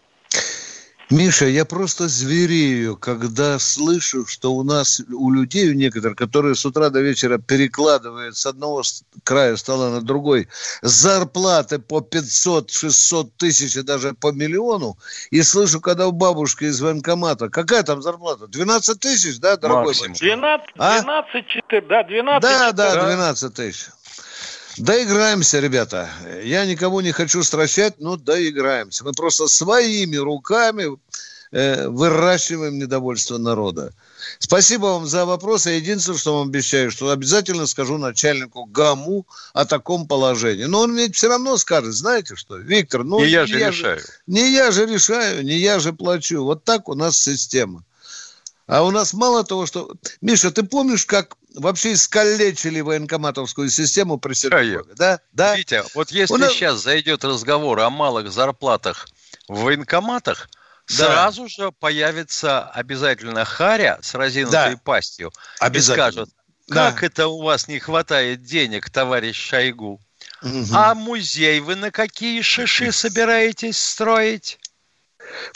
Миша, 1.09 1.45
я 1.45 1.63
просто 1.63 2.09
зверею, 2.09 2.97
когда 2.97 3.59
слышу, 3.59 4.25
что 4.25 4.51
у 4.51 4.63
нас, 4.63 5.01
у 5.09 5.31
людей, 5.31 5.69
у 5.69 5.73
некоторых, 5.73 6.17
которые 6.17 6.53
с 6.53 6.65
утра 6.65 6.89
до 6.89 6.99
вечера 6.99 7.37
перекладывают 7.37 8.35
с 8.35 8.45
одного 8.45 8.81
края 9.23 9.55
стола 9.55 9.89
на 9.89 10.01
другой 10.01 10.49
зарплаты 10.81 11.79
по 11.79 11.99
500-600 11.99 13.29
тысяч 13.37 13.77
и 13.77 13.83
даже 13.83 14.15
по 14.15 14.33
миллиону, 14.33 14.97
и 15.31 15.41
слышу, 15.43 15.79
когда 15.79 16.07
у 16.07 16.11
бабушки 16.11 16.65
из 16.65 16.81
военкомата, 16.81 17.47
какая 17.49 17.83
там 17.83 18.01
зарплата? 18.01 18.47
12 18.47 18.99
тысяч, 18.99 19.39
да, 19.39 19.55
дорогой? 19.55 19.93
Максимум. 19.93 20.13
12, 20.13 20.75
12 20.75 21.35
а? 21.35 21.41
4, 21.41 21.81
да, 21.87 22.03
12 22.03 22.41
Да, 22.41 22.71
4, 22.71 22.73
да, 22.73 23.05
12 23.05 23.53
тысяч. 23.53 23.85
Доиграемся, 24.77 25.59
ребята. 25.59 26.09
Я 26.43 26.65
никому 26.65 27.01
не 27.01 27.11
хочу 27.11 27.43
стращать, 27.43 27.95
но 27.99 28.15
доиграемся. 28.15 29.03
Мы 29.03 29.11
просто 29.11 29.47
своими 29.47 30.17
руками 30.17 30.97
э, 31.51 31.87
выращиваем 31.87 32.77
недовольство 32.77 33.37
народа. 33.37 33.93
Спасибо 34.39 34.85
вам 34.87 35.07
за 35.07 35.25
вопрос. 35.25 35.65
Единственное, 35.65 36.19
что 36.19 36.37
вам 36.37 36.49
обещаю, 36.49 36.91
что 36.91 37.09
обязательно 37.09 37.65
скажу 37.65 37.97
начальнику 37.97 38.65
ГАМУ 38.65 39.25
о 39.53 39.65
таком 39.65 40.07
положении. 40.07 40.65
Но 40.65 40.81
он 40.81 40.95
ведь 40.95 41.15
все 41.15 41.29
равно 41.29 41.57
скажет, 41.57 41.93
знаете 41.93 42.35
что, 42.35 42.57
Виктор, 42.57 43.03
ну... 43.03 43.19
Не 43.19 43.29
я 43.29 43.47
же 43.47 43.59
я 43.59 43.69
решаю. 43.69 43.99
Же, 43.99 44.05
не 44.27 44.51
я 44.51 44.71
же 44.71 44.85
решаю, 44.85 45.43
не 45.43 45.57
я 45.57 45.79
же 45.79 45.91
плачу. 45.91 46.43
Вот 46.43 46.63
так 46.63 46.87
у 46.87 46.93
нас 46.93 47.17
система. 47.17 47.83
А 48.67 48.83
у 48.83 48.91
нас 48.91 49.13
мало 49.13 49.43
того, 49.43 49.65
что... 49.65 49.91
Миша, 50.21 50.51
ты 50.51 50.61
помнишь, 50.63 51.05
как 51.05 51.37
вообще 51.57 51.93
искалечили 51.93 52.81
военкоматовскую 52.81 53.69
систему 53.69 54.17
при 54.17 54.33
Серпухове? 54.33 54.95
Да? 54.95 55.19
да? 55.33 55.55
Витя, 55.55 55.83
вот 55.95 56.11
если 56.11 56.37
нас... 56.37 56.53
сейчас 56.53 56.81
зайдет 56.81 57.23
разговор 57.23 57.79
о 57.79 57.89
малых 57.89 58.31
зарплатах 58.31 59.07
в 59.47 59.61
военкоматах, 59.61 60.49
да. 60.87 60.93
сразу 60.95 61.49
же 61.49 61.71
появится 61.71 62.63
обязательно 62.69 63.43
Харя 63.43 63.99
с 64.01 64.13
разинутой 64.13 64.75
да. 64.75 64.81
пастью 64.83 65.31
и 65.73 65.79
скажет, 65.79 66.29
как 66.69 67.01
да. 67.01 67.05
это 67.07 67.27
у 67.27 67.41
вас 67.41 67.67
не 67.67 67.79
хватает 67.79 68.43
денег, 68.43 68.89
товарищ 68.89 69.37
Шойгу? 69.37 69.99
Угу. 70.41 70.65
А 70.73 70.93
музей 70.93 71.59
вы 71.59 71.75
на 71.75 71.91
какие 71.91 72.41
шиши 72.41 72.91
собираетесь 72.91 73.77
строить? 73.77 74.59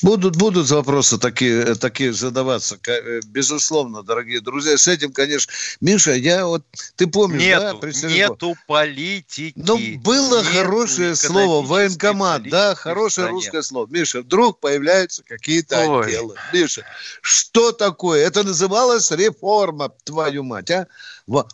Будут, 0.01 0.35
будут 0.35 0.69
вопросы 0.69 1.17
такие, 1.17 1.75
такие 1.75 2.13
задаваться, 2.13 2.77
э, 2.87 3.21
безусловно, 3.25 4.03
дорогие 4.03 4.41
друзья. 4.41 4.77
С 4.77 4.87
этим, 4.87 5.11
конечно, 5.11 5.51
Миша, 5.79 6.13
я 6.13 6.45
вот, 6.45 6.63
ты 6.95 7.07
помнишь, 7.07 7.41
нету, 7.41 7.79
да? 7.81 8.07
Нету 8.07 8.55
политики. 8.67 9.53
Ну, 9.55 9.77
было 9.99 10.41
нету 10.41 10.53
хорошее 10.53 11.15
слово, 11.15 11.65
военкомат, 11.65 12.43
да, 12.49 12.75
хорошее 12.75 13.27
русское 13.27 13.61
слово. 13.61 13.87
Миша, 13.89 14.21
вдруг 14.21 14.59
появляются 14.59 15.23
какие-то 15.23 16.01
отделы. 16.01 16.35
Миша, 16.53 16.85
что 17.21 17.71
такое? 17.71 18.25
Это 18.25 18.43
называлось 18.43 19.11
реформа, 19.11 19.91
твою 20.03 20.43
мать, 20.43 20.71
а? 20.71 20.87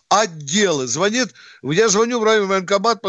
Отделы. 0.09 0.87
Звонит, 0.87 1.33
я 1.61 1.89
звоню 1.89 2.19
в 2.19 2.23
район 2.23 2.47
военкомат, 2.47 3.01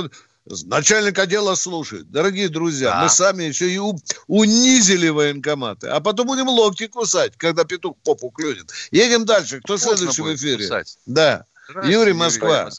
Начальник 0.67 1.19
отдела 1.19 1.55
слушает. 1.55 2.11
Дорогие 2.11 2.49
друзья, 2.49 2.90
да. 2.90 3.02
мы 3.02 3.09
сами 3.09 3.45
еще 3.45 3.69
и 3.69 3.78
унизили 4.26 5.09
военкоматы. 5.09 5.88
А 5.88 6.00
потом 6.00 6.26
будем 6.26 6.49
локти 6.49 6.87
кусать, 6.87 7.37
когда 7.37 7.64
петух 7.64 7.97
попу 8.05 8.31
клюнет. 8.31 8.71
Едем 8.90 9.26
дальше. 9.26 9.61
Кто 9.61 9.75
Можно 9.75 9.97
следующий 9.97 10.23
в 10.23 10.35
эфире? 10.35 10.64
Кусать. 10.64 10.99
Да. 11.07 11.45
Юрий, 11.85 12.14
Москва. 12.14 12.71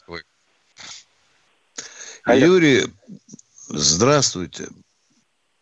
Юрий, 2.26 2.44
Юрий, 2.44 2.86
здравствуйте. 3.68 4.68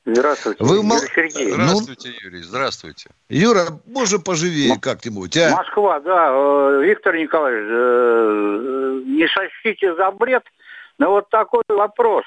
Здравствуйте, 0.07 0.65
Вы 0.65 0.77
Юрий 0.77 1.09
Сергеевич. 1.15 1.55
Здравствуйте, 1.55 2.15
Юрий, 2.23 2.43
здравствуйте. 2.43 3.11
Юра, 3.29 3.79
можно 3.85 4.19
поживее 4.19 4.73
М- 4.73 4.81
как-нибудь, 4.81 5.37
а? 5.37 5.51
Москва, 5.51 6.01
да. 6.01 6.31
Э, 6.31 6.83
Виктор 6.83 7.15
Николаевич, 7.15 7.69
э, 7.69 7.75
э, 7.75 9.03
не 9.05 9.29
сочтите 9.29 9.95
за 9.95 10.11
бред– 10.13 10.45
но 10.99 11.11
вот 11.11 11.29
такой 11.31 11.63
вопрос. 11.69 12.25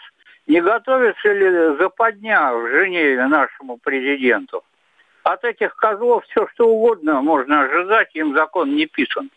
Не 0.48 0.62
готовится 0.62 1.32
ли 1.32 1.78
западня 1.78 2.54
в 2.54 2.68
Женеве 2.68 3.28
нашему 3.28 3.78
президенту? 3.78 4.64
От 5.24 5.44
этих 5.44 5.76
козлов 5.76 6.24
все 6.26 6.48
что 6.48 6.68
угодно 6.68 7.22
можно 7.22 7.62
ожидать, 7.62 8.10
им 8.16 8.34
закон 8.36 8.76
не 8.76 8.88
писан. 8.88 9.30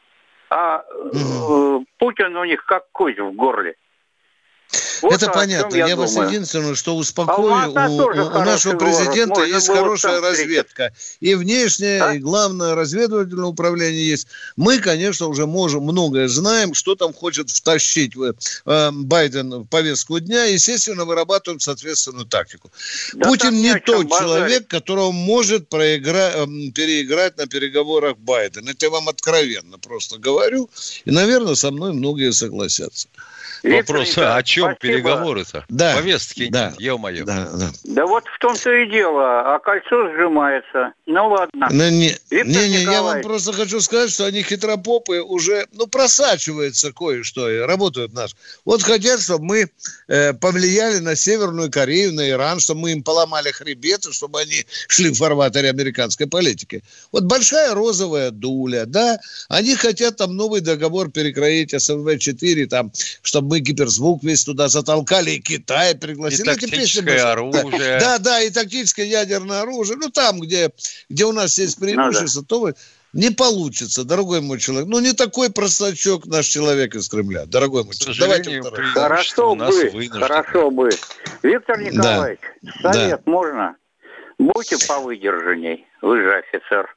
А 0.49 0.83
э, 0.83 1.81
Путин 1.99 2.37
у 2.37 2.45
них 2.45 2.65
как 2.65 2.91
кость 2.93 3.19
в 3.19 3.33
горле. 3.33 3.77
Вот 5.03 5.13
это 5.15 5.31
понятно. 5.31 5.77
Я, 5.77 5.89
я 5.89 5.97
вас 5.97 6.15
единственное, 6.17 6.75
что 6.75 6.97
успокою, 6.97 7.55
а 7.55 7.89
у, 7.89 7.97
у, 7.97 8.07
у 8.07 8.45
нашего 8.45 8.77
президента 8.77 9.35
город. 9.35 9.49
есть 9.49 9.69
хорошая 9.69 10.21
разведка. 10.21 10.93
И 11.21 11.35
внешняя, 11.35 12.03
а? 12.03 12.15
и 12.15 12.19
главное 12.19 12.75
разведывательное 12.75 13.47
управление 13.47 14.07
есть. 14.07 14.29
Мы, 14.57 14.79
конечно, 14.79 15.27
уже 15.27 15.47
можем 15.47 15.85
многое 15.85 16.29
знаем, 16.29 16.75
что 16.75 16.95
там 16.95 17.13
хочет 17.13 17.51
втащить 17.51 18.13
э, 18.17 18.91
Байден 18.93 19.63
в 19.63 19.67
повестку 19.67 20.21
дня. 20.21 20.45
Естественно, 20.45 21.05
вырабатываем 21.05 21.61
соответственную 21.61 22.27
тактику. 22.27 22.71
Да 23.15 23.29
Путин 23.29 23.55
не 23.55 23.75
тот 23.81 24.07
базарить. 24.07 24.29
человек, 24.29 24.69
которого 24.69 25.13
может 25.13 25.69
проиграть, 25.69 26.35
э, 26.37 26.47
переиграть 26.75 27.37
на 27.37 27.47
переговорах 27.47 28.17
Байден. 28.19 28.69
Это 28.69 28.87
я 28.87 28.91
вам 28.91 29.09
откровенно 29.09 29.79
просто 29.79 30.19
говорю. 30.19 30.71
И, 31.05 31.11
наверное, 31.11 31.55
со 31.55 31.71
мной 31.71 31.93
многие 31.93 32.33
согласятся. 32.33 33.09
Вопрос, 33.65 34.19
а 34.19 34.37
о 34.37 34.43
чем 34.43 34.77
переговоры-то? 34.77 35.65
Да. 35.71 35.95
Повестки 35.95 36.49
да. 36.51 36.69
нет, 36.71 36.81
ё-моё. 36.81 37.25
Да, 37.25 37.49
да. 37.55 37.71
да 37.85 38.07
вот 38.07 38.25
в 38.27 38.39
том-то 38.39 38.71
и 38.71 38.91
дело, 38.91 39.55
а 39.55 39.59
кольцо 39.59 40.11
сжимается. 40.13 40.93
Ну 41.07 41.29
ладно. 41.29 41.69
Ну, 41.71 41.89
не, 41.89 42.15
не, 42.31 42.69
не, 42.69 42.83
я 42.83 43.03
вам 43.03 43.23
просто 43.23 43.53
хочу 43.55 43.81
сказать, 43.81 44.11
что 44.11 44.27
они 44.27 44.43
хитропопы 44.43 45.21
уже, 45.21 45.67
ну, 45.73 45.87
просачивается 45.87 46.93
кое-что, 46.93 47.51
и 47.51 47.59
работают 47.59 48.13
наш. 48.13 48.37
Вот 48.67 48.83
хотят, 48.83 49.23
чтобы 49.23 49.45
мы 49.45 49.71
э, 50.09 50.35
повлияли 50.35 50.99
на 50.99 51.17
Северную 51.17 51.71
Корею, 51.71 52.13
на 52.13 52.29
Иран, 52.29 52.61
чтобы 52.61 52.83
мы 52.83 52.93
им 52.93 53.03
поломали 53.03 53.51
хребеты, 53.51 54.13
чтобы 54.13 54.41
они 54.41 54.67
шли 54.89 55.11
в 55.11 55.17
фарватере 55.17 55.71
американской 55.71 56.27
политики. 56.27 56.83
Вот 57.13 57.25
большая 57.25 57.73
розовая 57.73 58.31
дуля, 58.31 58.85
да, 58.85 59.19
они 59.49 59.75
хотят 59.75 60.17
там 60.17 60.37
новый 60.37 60.61
договор 60.61 61.11
перекроить, 61.11 61.73
СНВ-4, 61.73 62.67
там, 62.67 62.93
чтобы 63.23 63.54
мы 63.55 63.61
гиперзвук 63.61 64.25
весь 64.25 64.45
туда 64.45 64.67
затолкали, 64.67 65.31
и 65.31 65.41
Китай 65.41 65.95
пригласили. 65.95 66.43
И 66.43 66.45
тактическое 66.45 67.31
оружие. 67.31 68.01
Да, 68.01 68.19
да, 68.19 68.43
и 68.43 68.51
тактическое 68.51 69.07
ядерное 69.07 69.61
оружие. 69.61 69.97
Ну, 69.97 70.11
там, 70.11 70.41
где, 70.41 70.73
где 71.09 71.25
у 71.25 71.33
нас 71.33 71.57
есть 71.57 71.79
преимущество, 71.79 72.41
ну, 72.41 72.43
да. 72.43 72.47
то 72.49 72.61
вы... 72.61 72.75
Не 73.13 73.31
получится, 73.31 74.03
дорогой 74.03 74.41
мой 74.41 74.59
человек. 74.59 74.89
Ну, 74.89 74.99
не 74.99 75.13
такой 75.13 75.49
простачок 75.49 76.27
наш 76.27 76.47
человек 76.47 76.97
из 76.97 77.09
Кремля, 77.09 77.47
дорогой 77.47 77.85
мой 77.85 77.95
человек. 77.95 78.19
Давайте 78.19 78.61
Хорошо 78.93 79.55
бы, 79.55 80.09
хорошо 80.11 80.71
бы. 80.73 80.91
Виктор 81.45 81.81
Николаевич, 81.81 82.41
да. 82.83 82.93
совет 82.93 83.23
да. 83.25 83.31
можно? 83.31 83.77
Будьте 84.39 84.85
повыдержанней, 84.85 85.87
вы 86.03 86.23
же 86.23 86.39
офицер. 86.39 86.93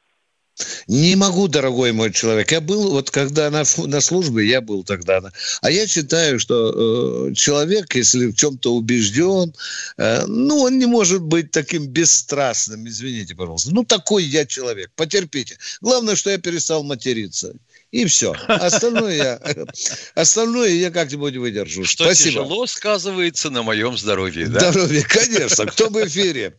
Не 0.87 1.15
могу, 1.15 1.47
дорогой 1.47 1.91
мой 1.91 2.11
человек. 2.11 2.51
Я 2.51 2.61
был, 2.61 2.91
вот 2.91 3.11
когда 3.11 3.49
на, 3.49 3.63
на 3.77 4.01
службе, 4.01 4.47
я 4.47 4.61
был 4.61 4.83
тогда. 4.83 5.21
А 5.61 5.71
я 5.71 5.87
считаю, 5.87 6.39
что 6.39 7.29
э, 7.29 7.33
человек, 7.33 7.95
если 7.95 8.27
в 8.27 8.35
чем-то 8.35 8.73
убежден, 8.73 9.53
э, 9.97 10.25
ну, 10.25 10.61
он 10.61 10.79
не 10.79 10.85
может 10.85 11.21
быть 11.21 11.51
таким 11.51 11.87
бесстрастным, 11.87 12.87
извините, 12.87 13.35
пожалуйста. 13.35 13.73
Ну, 13.73 13.83
такой 13.83 14.23
я 14.23 14.45
человек, 14.45 14.91
потерпите. 14.95 15.57
Главное, 15.81 16.15
что 16.15 16.29
я 16.29 16.37
перестал 16.37 16.83
материться. 16.83 17.53
И 17.91 18.05
все. 18.05 18.33
Остальное 18.47 19.15
я, 19.15 19.41
остальное 20.15 20.69
я 20.69 20.91
как-нибудь 20.91 21.35
выдержу. 21.37 21.85
Что 21.85 22.03
Спасибо. 22.03 22.29
тяжело 22.29 22.67
сказывается 22.67 23.49
на 23.49 23.63
моем 23.63 23.97
здоровье, 23.97 24.47
да? 24.47 24.71
Здоровье, 24.71 25.03
конечно. 25.03 25.65
Кто 25.67 25.89
в 25.89 26.05
эфире? 26.05 26.57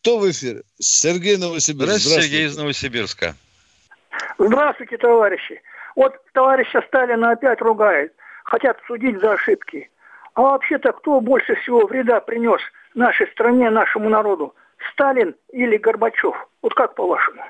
Кто 0.00 0.18
в 0.18 0.30
эфире? 0.30 0.62
Сергей 0.78 1.36
Новосибирск. 1.36 1.84
Здравствуйте, 1.84 2.08
Здравствуйте, 2.08 2.28
Сергей 2.28 2.46
из 2.46 2.56
Новосибирска. 2.56 3.34
Здравствуйте, 4.38 4.96
товарищи. 4.96 5.60
Вот 5.94 6.14
товарища 6.32 6.82
Сталина 6.88 7.32
опять 7.32 7.60
ругает. 7.60 8.14
Хотят 8.44 8.78
судить 8.86 9.20
за 9.20 9.32
ошибки. 9.32 9.90
А 10.34 10.40
вообще-то 10.40 10.92
кто 10.92 11.20
больше 11.20 11.54
всего 11.56 11.86
вреда 11.86 12.20
принес 12.20 12.60
нашей 12.94 13.26
стране, 13.28 13.68
нашему 13.68 14.08
народу? 14.08 14.54
Сталин 14.92 15.34
или 15.52 15.76
Горбачев? 15.76 16.34
Вот 16.62 16.72
как 16.72 16.94
по-вашему? 16.94 17.42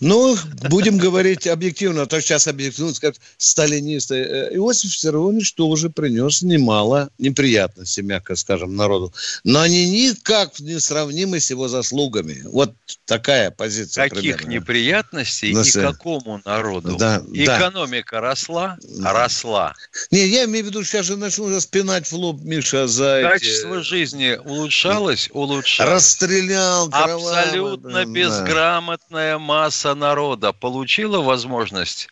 Ну, 0.00 0.36
будем 0.70 0.96
говорить 0.96 1.46
объективно, 1.46 2.02
а 2.02 2.06
то 2.06 2.20
сейчас 2.20 2.48
объективно 2.48 2.94
скажут 2.94 3.20
сталинисты. 3.36 4.14
Э, 4.14 4.54
Иосиф 4.54 4.92
Виссарионович 4.92 5.52
тоже 5.52 5.90
принес 5.90 6.40
немало 6.40 7.10
неприятностей, 7.18 8.00
мягко 8.02 8.34
скажем, 8.34 8.76
народу. 8.76 9.12
Но 9.44 9.60
они 9.60 9.90
никак 9.90 10.58
не 10.60 10.80
сравнимы 10.80 11.38
с 11.38 11.50
его 11.50 11.68
заслугами. 11.68 12.40
Вот 12.44 12.74
такая 13.04 13.50
позиция. 13.50 14.08
Каких 14.08 14.36
примерно. 14.38 14.50
неприятностей 14.50 15.52
Но, 15.52 15.62
и 15.62 15.70
какому 15.70 16.40
народу? 16.46 16.96
Да, 16.96 17.22
Экономика 17.32 18.16
да. 18.16 18.20
росла? 18.20 18.78
Росла. 19.02 19.74
Не, 20.10 20.26
я 20.26 20.44
имею 20.44 20.64
в 20.64 20.68
виду, 20.68 20.82
сейчас 20.82 21.06
же 21.06 21.16
начну 21.16 21.54
распинать 21.54 22.10
в 22.10 22.14
лоб, 22.14 22.40
Миша, 22.42 22.86
за 22.86 23.20
Качество 23.22 23.78
эти... 23.78 23.84
жизни 23.84 24.38
улучшалось? 24.42 25.28
Улучшалось. 25.32 25.92
Расстрелял. 25.92 26.88
Абсолютно 26.90 27.92
да. 27.92 28.04
безграмотная 28.06 29.38
масса 29.38 29.89
масса 29.90 29.94
народа 29.94 30.52
получила 30.52 31.20
возможность 31.20 32.08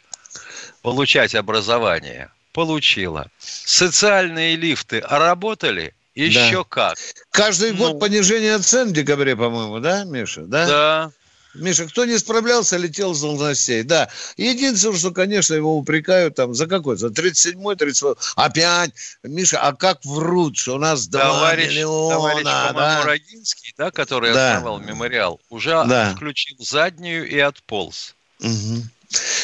получать 0.83 1.35
образование? 1.35 2.31
Получила. 2.53 3.31
Социальные 3.39 4.57
лифты 4.57 5.01
работали? 5.01 5.95
Еще 6.15 6.59
да. 6.59 6.65
как. 6.69 6.99
Каждый 7.31 7.73
ну, 7.73 7.93
год 7.93 8.01
понижение 8.01 8.59
цен 8.59 8.89
в 8.89 8.93
декабре, 8.93 9.37
по-моему, 9.37 9.79
да, 9.79 10.05
Миша? 10.05 10.43
Да. 10.43 10.67
Да. 10.67 11.11
Миша, 11.59 11.87
кто 11.87 12.05
не 12.05 12.19
справлялся, 12.19 12.77
летел 12.77 13.15
с 13.15 13.21
должностей. 13.21 13.83
Да. 13.83 14.09
Единственное, 14.37 14.97
что, 14.99 15.11
конечно, 15.11 15.55
его 15.55 15.77
упрекают 15.77 16.35
там 16.37 16.55
за 16.55 16.67
какой? 16.67 16.97
За 16.97 17.09
37-й, 17.09 17.77
38 17.77 18.15
Опять, 18.37 18.93
Миша, 19.23 19.61
а 19.61 19.73
как 19.75 20.05
врут, 20.05 20.57
что 20.57 20.77
у 20.77 20.79
нас 20.79 21.07
2 21.07 21.21
товарищ, 21.21 21.69
миллиона, 21.71 22.15
товарищ, 22.15 22.45
да? 22.45 23.03
Рогинский, 23.05 23.75
да, 23.77 23.91
который 23.91 24.33
Да. 24.33 24.53
основал 24.57 24.79
мемориал, 24.79 25.41
уже 25.51 25.71
Да. 25.71 26.15
включил 26.15 26.57
заднюю 26.59 27.29
и 27.29 27.39
отполз. 27.39 28.15
Мгм. 28.41 28.91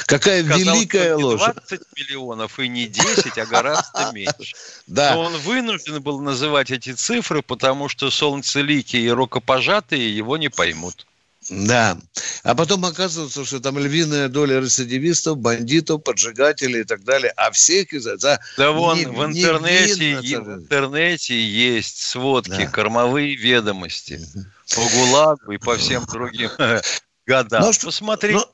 Какая 0.07 0.44
Сказал, 0.44 0.59
великая 0.59 1.16
ложь. 1.16 1.40
20 1.40 1.81
миллионов 1.96 2.59
и 2.59 2.68
не 2.68 2.87
10, 2.87 3.38
а 3.38 3.46
гораздо 3.46 4.11
меньше. 4.12 4.55
Да. 4.87 5.14
Но 5.14 5.22
он 5.22 5.37
вынужден 5.38 6.03
был 6.03 6.20
называть 6.20 6.70
эти 6.70 6.92
цифры, 6.92 7.40
потому 7.42 7.88
что 7.88 8.11
солнцеликие 8.11 9.03
и 9.03 9.11
рукопожатые 9.11 10.14
его 10.14 10.37
не 10.37 10.50
поймут. 10.50 11.07
Да. 11.50 11.98
А 12.42 12.54
потом 12.54 12.85
оказывается, 12.85 13.44
что 13.44 13.61
там 13.61 13.78
львиная 13.78 14.28
доля 14.28 14.61
рецидивистов, 14.61 15.38
бандитов, 15.38 16.02
поджигателей 16.02 16.80
и 16.80 16.85
так 16.85 17.04
далее. 17.04 17.33
А 17.37 17.50
всех 17.50 17.92
из 17.92 18.04
за 18.04 18.40
Да 18.57 18.72
вон 18.72 18.98
не- 18.98 19.07
в 19.07 19.28
не 19.28 19.42
интернете, 19.42 20.14
так 20.14 20.44
в 20.46 20.52
интернете 20.54 21.35
есть 21.38 21.98
сводки, 21.98 22.50
Да. 22.50 22.66
кормовые 22.66 23.35
ведомости 23.37 24.20
по 24.74 24.80
ГУЛАГу 24.83 25.52
и 25.52 25.59
по 25.59 25.76
всем 25.76 26.07
другим 26.07 26.50
годам. 27.26 27.62
Ну, 27.62 27.72
что- 27.72 27.87
Посмотрите. 27.87 28.38
ну, 28.38 28.44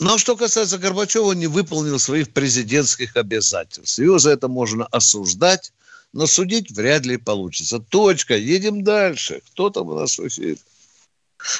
Но 0.00 0.18
что 0.18 0.36
касается 0.36 0.78
Горбачева, 0.78 1.24
он 1.26 1.38
не 1.38 1.46
выполнил 1.46 1.98
своих 1.98 2.32
президентских 2.32 3.16
обязательств. 3.16 3.98
Его 3.98 4.18
за 4.18 4.30
это 4.30 4.48
можно 4.48 4.86
осуждать, 4.86 5.72
но 6.12 6.26
судить 6.26 6.70
вряд 6.72 7.04
ли 7.06 7.16
получится. 7.16 7.78
Точка. 7.78 8.34
Едем 8.36 8.82
дальше. 8.82 9.40
Кто 9.52 9.70
там 9.70 9.88
у 9.88 9.94
нас 9.94 10.18
в 10.18 10.26
эфире? 10.26 10.56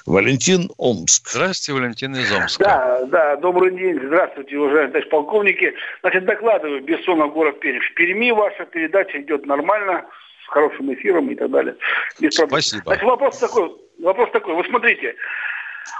Валентин 0.06 0.70
Омск. 0.78 1.28
Здравствуйте, 1.28 1.80
Валентин 1.80 2.14
из 2.14 2.32
Омска. 2.32 2.64
Да, 2.64 3.04
да, 3.06 3.36
добрый 3.36 3.70
день. 3.72 4.00
Здравствуйте, 4.04 4.56
уважаемые 4.56 4.88
товарищи 4.88 5.10
полковники. 5.10 5.74
Значит, 6.00 6.24
докладываю, 6.24 6.82
Бессонов, 6.82 7.32
город 7.32 7.60
Пермь. 7.60 7.80
В 7.80 7.94
Перми 7.94 8.30
ваша 8.30 8.64
передача 8.66 9.20
идет 9.20 9.46
нормально, 9.46 10.06
с 10.44 10.48
хорошим 10.48 10.92
эфиром 10.92 11.30
и 11.30 11.34
так 11.34 11.50
далее. 11.50 11.76
Без. 12.20 12.34
Спасибо. 12.34 12.82
Значит, 12.86 13.04
вопрос 13.04 13.38
такой, 13.38 13.72
вопрос 14.00 14.30
такой. 14.32 14.54
Вы 14.54 14.64
смотрите, 14.64 15.14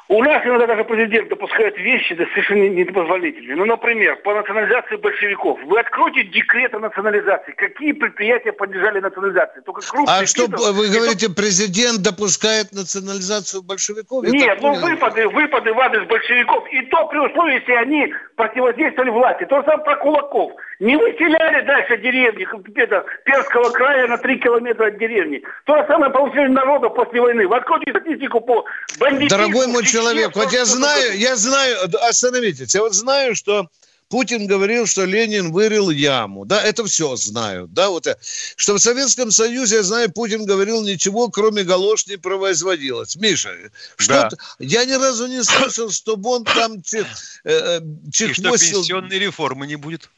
у 0.09 0.23
нас 0.23 0.44
иногда 0.44 0.66
даже 0.66 0.85
президент 0.85 1.29
допускает 1.29 1.79
вещи 1.79 2.14
да, 2.14 2.25
совершенно 2.27 2.68
непозволительные. 2.68 3.57
Ну, 3.57 3.64
например, 3.64 4.16
по 4.16 4.35
национализации 4.35 4.97
большевиков. 4.97 5.59
Вы 5.64 5.81
откройте 5.81 6.25
декрет 6.25 6.75
о 6.75 6.79
национализации. 6.79 7.53
Какие 7.53 7.92
предприятия 7.92 8.53
подлежали 8.53 9.01
национализации? 9.01 9.61
Только 9.61 9.81
крупные. 9.81 10.18
А 10.18 10.27
что 10.27 10.47
бизнес- 10.47 10.73
вы 10.73 10.88
говорите, 10.88 11.29
президент 11.35 12.03
допускает 12.03 12.73
национализацию 12.73 13.62
большевиков? 13.62 14.25
Я 14.25 14.31
нет, 14.31 14.59
ну 14.61 14.75
понял. 14.75 14.88
выпады, 14.88 15.29
выпады 15.29 15.73
в 15.73 15.81
адрес 15.81 16.07
большевиков. 16.07 16.68
И 16.70 16.83
то 16.83 17.07
при 17.09 17.18
условии, 17.18 17.55
если 17.61 17.73
они 17.73 18.12
противодействовали 18.37 19.11
власти. 19.11 19.44
То 19.47 19.61
же 19.61 19.64
самое 19.64 19.85
про 19.85 19.97
кулаков. 19.97 20.53
Не 20.80 20.96
выселяли 20.96 21.64
дальше 21.66 21.96
деревни 21.98 22.46
это, 22.76 23.04
Перского 23.24 23.70
края 23.70 24.08
на 24.08 24.18
3 24.18 24.38
километра 24.38 24.88
от 24.88 24.98
деревни. 24.98 25.42
То 25.66 25.76
же 25.76 25.84
самое 25.87 26.12
по 26.12 26.18
усилению 26.18 26.52
народа 26.54 26.88
после 26.88 27.20
войны. 27.20 27.46
Вы 27.46 27.56
откройте 27.56 27.90
статистику 27.90 28.40
по 28.40 28.64
бандитизму. 28.98 29.28
Дорогой 29.38 29.66
мой 29.68 29.82
в 29.82 29.87
человек, 29.87 30.34
вот 30.34 30.52
я 30.52 30.64
знаю, 30.64 31.16
я 31.18 31.37
знаю, 31.37 31.76
остановитесь, 32.08 32.74
я 32.74 32.80
вот 32.80 32.94
знаю, 32.94 33.34
что 33.37 33.68
Путин 34.10 34.46
говорил, 34.46 34.87
что 34.87 35.04
Ленин 35.04 35.52
вырыл 35.52 35.90
яму. 35.90 36.44
Да, 36.44 36.62
это 36.62 36.84
все 36.84 37.16
знаю. 37.16 37.66
Да, 37.68 37.88
вот, 37.88 38.06
э, 38.06 38.16
что 38.56 38.74
в 38.74 38.78
Советском 38.78 39.30
Союзе, 39.30 39.76
я 39.76 39.82
знаю, 39.82 40.12
Путин 40.12 40.44
говорил, 40.44 40.82
ничего, 40.84 41.28
кроме 41.28 41.62
галош 41.64 42.06
не 42.06 42.16
производилось. 42.16 43.16
Миша, 43.16 43.50
что 43.96 44.12
Да. 44.14 44.28
я 44.58 44.84
ни 44.84 44.92
разу 44.92 45.26
не 45.26 45.42
слышал, 45.42 45.90
чтобы 45.90 46.30
он 46.30 46.44
там 46.44 46.82
че- 46.82 47.06
э, 47.44 47.78
э, 47.78 47.80
И 47.80 48.32
что 48.34 48.50
пенсионной 48.50 49.18
реформы 49.18 49.66
не 49.66 49.76
будет. 49.76 50.10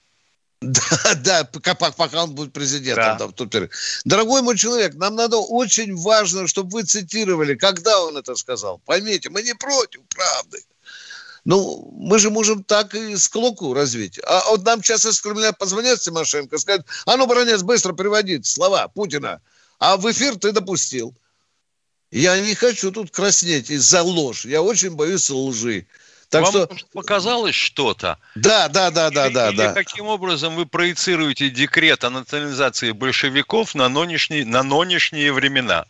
Да, 0.63 1.15
да, 1.23 1.45
пока, 1.45 1.75
пока 1.75 2.25
он 2.25 2.35
будет 2.35 2.53
президентом. 2.53 3.05
Да. 3.05 3.19
там, 3.19 3.33
тут 3.33 3.71
Дорогой 4.05 4.43
мой 4.43 4.57
человек, 4.57 4.95
нам 4.95 5.15
надо 5.15 5.37
очень 5.37 5.95
важно, 5.95 6.49
чтобы 6.49 6.71
вы 6.71 6.83
цитировали, 6.85 7.55
когда 7.55 8.01
он 8.01 8.17
это 8.17 8.35
сказал. 8.37 8.81
Поймите, 8.87 9.29
мы 9.29 9.43
не 9.43 9.55
против 9.55 10.01
правды. 10.09 10.65
Ну, 11.45 11.93
мы 11.93 12.19
же 12.19 12.31
можем 12.31 12.65
так 12.65 12.95
и 12.95 13.17
склоку 13.17 13.73
развить. 13.73 14.19
А 14.27 14.51
вот 14.51 14.65
нам 14.65 14.83
сейчас 14.83 15.05
из 15.05 15.21
Кремля 15.21 15.53
позвонят 15.53 16.01
Тимошенко, 16.01 16.59
скажут, 16.59 16.87
а 17.05 17.17
ну, 17.17 17.27
бронец, 17.27 17.63
быстро 17.63 17.93
приводи 17.93 18.43
слова 18.43 18.89
Путина. 18.89 19.41
А 19.79 19.97
в 19.97 20.11
эфир 20.11 20.37
ты 20.37 20.53
допустил. 20.53 21.15
Я 22.11 22.41
не 22.41 22.55
хочу 22.55 22.91
тут 22.91 23.11
краснеть 23.11 23.71
из-за 23.71 24.03
ложь. 24.03 24.45
Я 24.45 24.63
очень 24.63 24.97
боюсь 24.97 25.29
лжи. 25.31 25.87
Так 26.29 26.43
Вам 26.43 26.51
что, 26.51 26.69
показалось 26.93 27.55
что-то? 27.55 28.19
да, 28.35 28.69
да, 28.69 28.91
да, 28.91 29.11
да, 29.11 29.27
Или- 29.27 29.35
да, 29.35 29.49
или 29.51 29.57
да. 29.57 29.73
каким 29.73 30.07
образом 30.07 30.57
вы 30.57 30.67
проецируете 30.67 31.51
декрет 31.51 32.03
о 32.05 32.11
национализации 32.11 32.91
большевиков 32.91 33.75
на 33.75 33.89
нынешние, 33.89 34.45
на 34.45 34.63
нынешние 34.63 35.33
времена? 35.33 35.85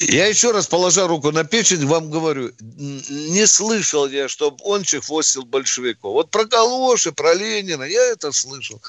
Я 0.00 0.26
еще 0.26 0.52
раз, 0.52 0.68
положа 0.68 1.08
руку 1.08 1.32
на 1.32 1.42
печень, 1.42 1.84
вам 1.84 2.08
говорю, 2.08 2.52
не 2.60 3.46
слышал 3.46 4.06
я, 4.08 4.28
чтобы 4.28 4.56
он 4.62 4.84
чехвостил 4.84 5.42
большевиков. 5.44 6.12
Вот 6.12 6.30
про 6.30 6.46
Калоши, 6.46 7.10
про 7.10 7.34
Ленина, 7.34 7.82
я 7.82 8.02
это 8.12 8.30
слышал. 8.30 8.80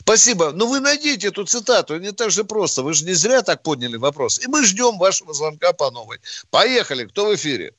Спасибо. 0.00 0.52
Ну, 0.52 0.66
вы 0.66 0.80
найдите 0.80 1.28
эту 1.28 1.44
цитату, 1.44 1.98
не 1.98 2.12
так 2.12 2.30
же 2.30 2.44
просто. 2.44 2.82
Вы 2.82 2.94
же 2.94 3.04
не 3.04 3.12
зря 3.12 3.42
так 3.42 3.62
подняли 3.62 3.96
вопрос. 3.96 4.38
И 4.38 4.46
мы 4.48 4.64
ждем 4.64 4.96
вашего 4.96 5.34
звонка 5.34 5.74
по 5.74 5.90
новой. 5.90 6.18
Поехали. 6.50 7.04
Кто 7.04 7.26
в 7.26 7.34
эфире? 7.34 7.74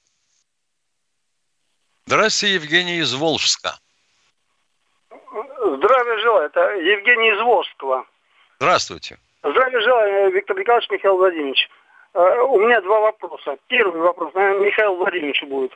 Здравствуйте, 2.09 2.53
Евгений 2.55 2.99
из 2.99 3.15
Волжска. 3.15 3.79
Здравия 5.09 6.17
желаю. 6.19 6.45
Это 6.45 6.59
Евгений 6.75 7.31
из 7.31 7.41
Волжского. 7.41 8.05
Здравствуйте. 8.59 9.17
Здравия 9.43 9.81
желаю, 9.81 10.31
Виктор 10.31 10.55
Николаевич, 10.55 10.87
Михаил 10.91 11.17
Владимирович. 11.17 11.67
Э, 12.13 12.41
У 12.41 12.59
меня 12.59 12.79
два 12.81 12.99
вопроса. 13.01 13.57
Первый 13.67 13.99
вопрос, 14.01 14.31
наверное, 14.35 14.67
Михаил 14.67 14.95
Владимирович 14.97 15.41
будет. 15.45 15.71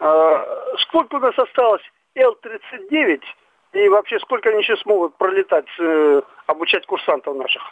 Э, 0.00 0.74
Сколько 0.78 1.16
у 1.16 1.18
нас 1.18 1.38
осталось 1.38 1.82
Л-39 2.14 3.20
и 3.74 3.88
вообще 3.90 4.18
сколько 4.20 4.48
они 4.48 4.60
еще 4.62 4.78
смогут 4.78 5.14
пролетать, 5.18 5.66
э, 5.80 6.22
обучать 6.46 6.86
курсантов 6.86 7.36
наших? 7.36 7.62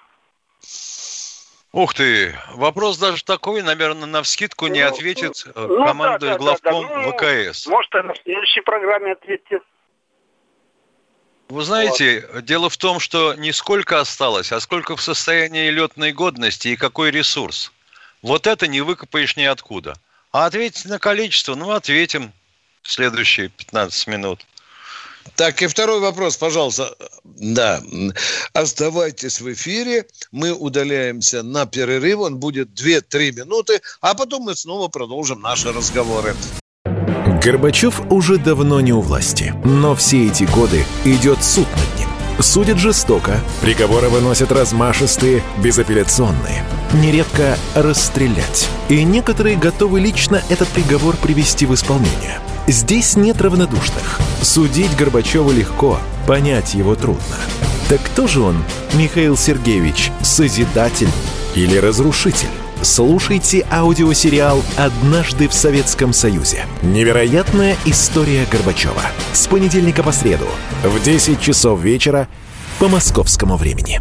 Ух 1.72 1.94
ты, 1.94 2.38
вопрос 2.52 2.98
даже 2.98 3.24
такой, 3.24 3.62
наверное, 3.62 4.06
на 4.06 4.22
вскидку 4.22 4.66
не 4.66 4.80
Ну, 4.80 4.88
ответит 4.88 5.44
э, 5.46 5.52
ну, 5.54 5.86
командуя 5.86 6.36
да, 6.36 6.38
да, 6.38 6.44
да, 6.44 6.58
да. 6.62 6.70
главком 6.70 7.02
Ну, 7.02 7.12
ВКС. 7.12 7.66
Может, 7.66 7.94
на 7.94 8.14
следующей 8.22 8.60
программе 8.60 9.12
ответьте. 9.12 9.60
Вы 11.48 11.62
знаете, 11.64 12.28
дело 12.42 12.68
в 12.68 12.76
том, 12.76 13.00
что 13.00 13.34
не 13.34 13.52
сколько 13.52 14.00
осталось, 14.00 14.52
а 14.52 14.60
сколько 14.60 14.96
в 14.96 15.02
состоянии 15.02 15.70
летной 15.70 16.12
годности 16.12 16.68
и 16.68 16.76
какой 16.76 17.10
ресурс. 17.10 17.72
Вот 18.20 18.46
это 18.46 18.66
не 18.66 18.82
выкопаешь 18.82 19.36
ниоткуда. 19.36 19.94
А 20.30 20.46
ответить 20.46 20.84
на 20.84 20.98
количество, 20.98 21.54
ну, 21.54 21.70
ответим 21.70 22.32
в 22.82 22.90
следующие 22.90 23.48
15 23.48 24.06
минут. 24.08 24.46
Так, 25.36 25.62
и 25.62 25.66
второй 25.66 26.00
вопрос, 26.00 26.36
пожалуйста. 26.36 26.94
Да, 27.24 27.80
оставайтесь 28.52 29.40
в 29.40 29.52
эфире. 29.52 30.06
Мы 30.30 30.52
удаляемся 30.52 31.42
на 31.42 31.66
перерыв. 31.66 32.20
Он 32.20 32.38
будет 32.38 32.68
2-3 32.70 33.32
минуты, 33.32 33.80
а 34.00 34.14
потом 34.14 34.42
мы 34.42 34.54
снова 34.54 34.88
продолжим 34.88 35.40
наши 35.40 35.72
разговоры. 35.72 36.34
Горбачев 37.42 38.00
уже 38.10 38.38
давно 38.38 38.80
не 38.80 38.92
у 38.92 39.00
власти, 39.00 39.52
но 39.64 39.96
все 39.96 40.28
эти 40.28 40.44
годы 40.44 40.84
идет 41.04 41.42
суд 41.42 41.66
над 41.70 41.98
ним. 41.98 42.08
Судят 42.40 42.78
жестоко, 42.78 43.40
приговоры 43.60 44.08
выносят 44.08 44.52
размашистые, 44.52 45.42
безапелляционные. 45.62 46.64
Нередко 46.94 47.56
расстрелять. 47.74 48.68
И 48.88 49.02
некоторые 49.02 49.56
готовы 49.56 50.00
лично 50.00 50.42
этот 50.50 50.68
приговор 50.68 51.16
привести 51.16 51.66
в 51.66 51.74
исполнение. 51.74 52.40
Здесь 52.68 53.16
нет 53.16 53.40
равнодушных. 53.40 54.20
Судить 54.40 54.96
Горбачева 54.96 55.50
легко, 55.50 55.98
понять 56.26 56.74
его 56.74 56.94
трудно. 56.94 57.36
Так 57.88 58.00
кто 58.02 58.28
же 58.28 58.40
он, 58.40 58.62
Михаил 58.94 59.36
Сергеевич, 59.36 60.12
созидатель 60.22 61.10
или 61.56 61.76
разрушитель? 61.76 62.48
Слушайте 62.80 63.66
аудиосериал 63.70 64.62
«Однажды 64.76 65.48
в 65.48 65.54
Советском 65.54 66.12
Союзе». 66.12 66.64
Невероятная 66.82 67.76
история 67.84 68.46
Горбачева. 68.50 69.02
С 69.32 69.46
понедельника 69.46 70.02
по 70.02 70.12
среду 70.12 70.46
в 70.82 71.02
10 71.02 71.40
часов 71.40 71.80
вечера 71.80 72.28
по 72.78 72.88
московскому 72.88 73.56
времени. 73.56 74.00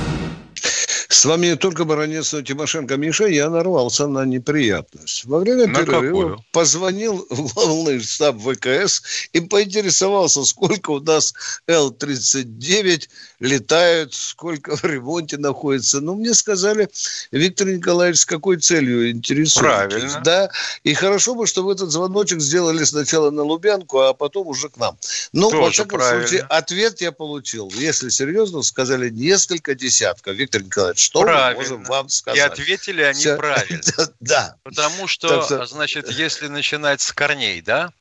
С 1.11 1.25
вами 1.25 1.55
только 1.55 1.83
баронец 1.83 2.29
Тимошенко 2.29 2.95
Миша, 2.95 3.27
я 3.27 3.49
нарвался 3.49 4.07
на 4.07 4.23
неприятность. 4.23 5.25
Во 5.25 5.39
время 5.39 5.67
на 5.67 5.79
перерыва 5.79 6.21
какую? 6.21 6.45
позвонил 6.53 7.27
в 7.29 7.53
главный 7.53 7.99
штаб 7.99 8.37
ВКС 8.39 9.03
и 9.33 9.41
поинтересовался, 9.41 10.45
сколько 10.45 10.91
у 10.91 11.01
нас 11.01 11.33
Л-39 11.67 13.09
летают, 13.41 14.13
сколько 14.13 14.77
в 14.77 14.85
ремонте 14.85 15.37
находится. 15.37 15.99
Ну, 15.99 16.15
мне 16.15 16.33
сказали, 16.33 16.89
Виктор 17.31 17.67
Николаевич, 17.67 18.21
с 18.21 18.25
какой 18.25 18.57
целью 18.57 19.11
интересуетесь? 19.11 19.59
Правильно. 19.59 20.21
Да, 20.23 20.49
и 20.85 20.93
хорошо 20.93 21.35
бы, 21.35 21.45
что 21.45 21.63
вы 21.63 21.73
этот 21.73 21.91
звоночек 21.91 22.39
сделали 22.39 22.85
сначала 22.85 23.31
на 23.31 23.43
Лубянку, 23.43 23.99
а 23.99 24.13
потом 24.13 24.47
уже 24.47 24.69
к 24.69 24.77
нам. 24.77 24.97
Ну, 25.33 25.49
Тоже 25.49 25.61
во 25.61 25.71
всяком 25.71 25.99
правильно. 25.99 26.25
случае, 26.25 26.45
ответ 26.47 27.01
я 27.01 27.11
получил. 27.11 27.69
Если 27.75 28.07
серьезно, 28.07 28.61
сказали 28.61 29.09
несколько 29.09 29.75
десятков. 29.75 30.35
Виктор 30.35 30.63
Николаевич, 30.63 31.00
что 31.01 31.21
правильно. 31.21 31.49
мы 31.49 31.69
можем 31.69 31.83
вам 31.83 32.09
сказать? 32.09 32.37
И 32.37 32.41
ответили 32.41 33.01
они 33.01 33.19
Все... 33.19 33.35
правильно. 33.35 33.81
да. 34.19 34.55
Потому 34.63 35.07
что, 35.07 35.43
что, 35.43 35.65
значит, 35.65 36.09
если 36.09 36.47
начинать 36.47 37.01
с 37.01 37.11
корней, 37.11 37.61
да? 37.61 37.91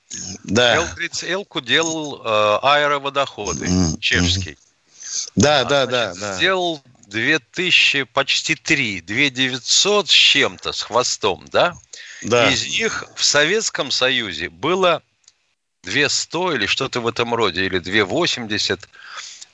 Да. 0.45 0.87
Элку 1.23 1.61
делал 1.61 2.21
э, 2.25 2.59
аэроводоходы, 2.63 3.67
mm-hmm. 3.67 4.01
чешский. 4.01 4.59
Да, 5.37 5.61
а, 5.61 5.65
да, 5.65 5.87
значит, 5.87 6.21
да, 6.21 6.29
да. 6.29 6.37
Сделал 6.37 6.83
2000, 7.07 8.05
почти 8.05 8.55
3, 8.55 9.01
2900 9.03 10.09
с 10.09 10.13
чем-то, 10.13 10.73
с 10.73 10.83
хвостом, 10.83 11.45
да? 11.51 11.75
Да. 12.23 12.51
Из 12.51 12.67
них 12.67 13.05
в 13.17 13.25
Советском 13.25 13.91
Союзе 13.91 14.49
было 14.49 15.03
200 15.83 16.55
или 16.55 16.67
что-то 16.67 17.01
в 17.01 17.07
этом 17.07 17.35
роде, 17.35 17.65
или 17.65 17.79
280, 17.79 18.89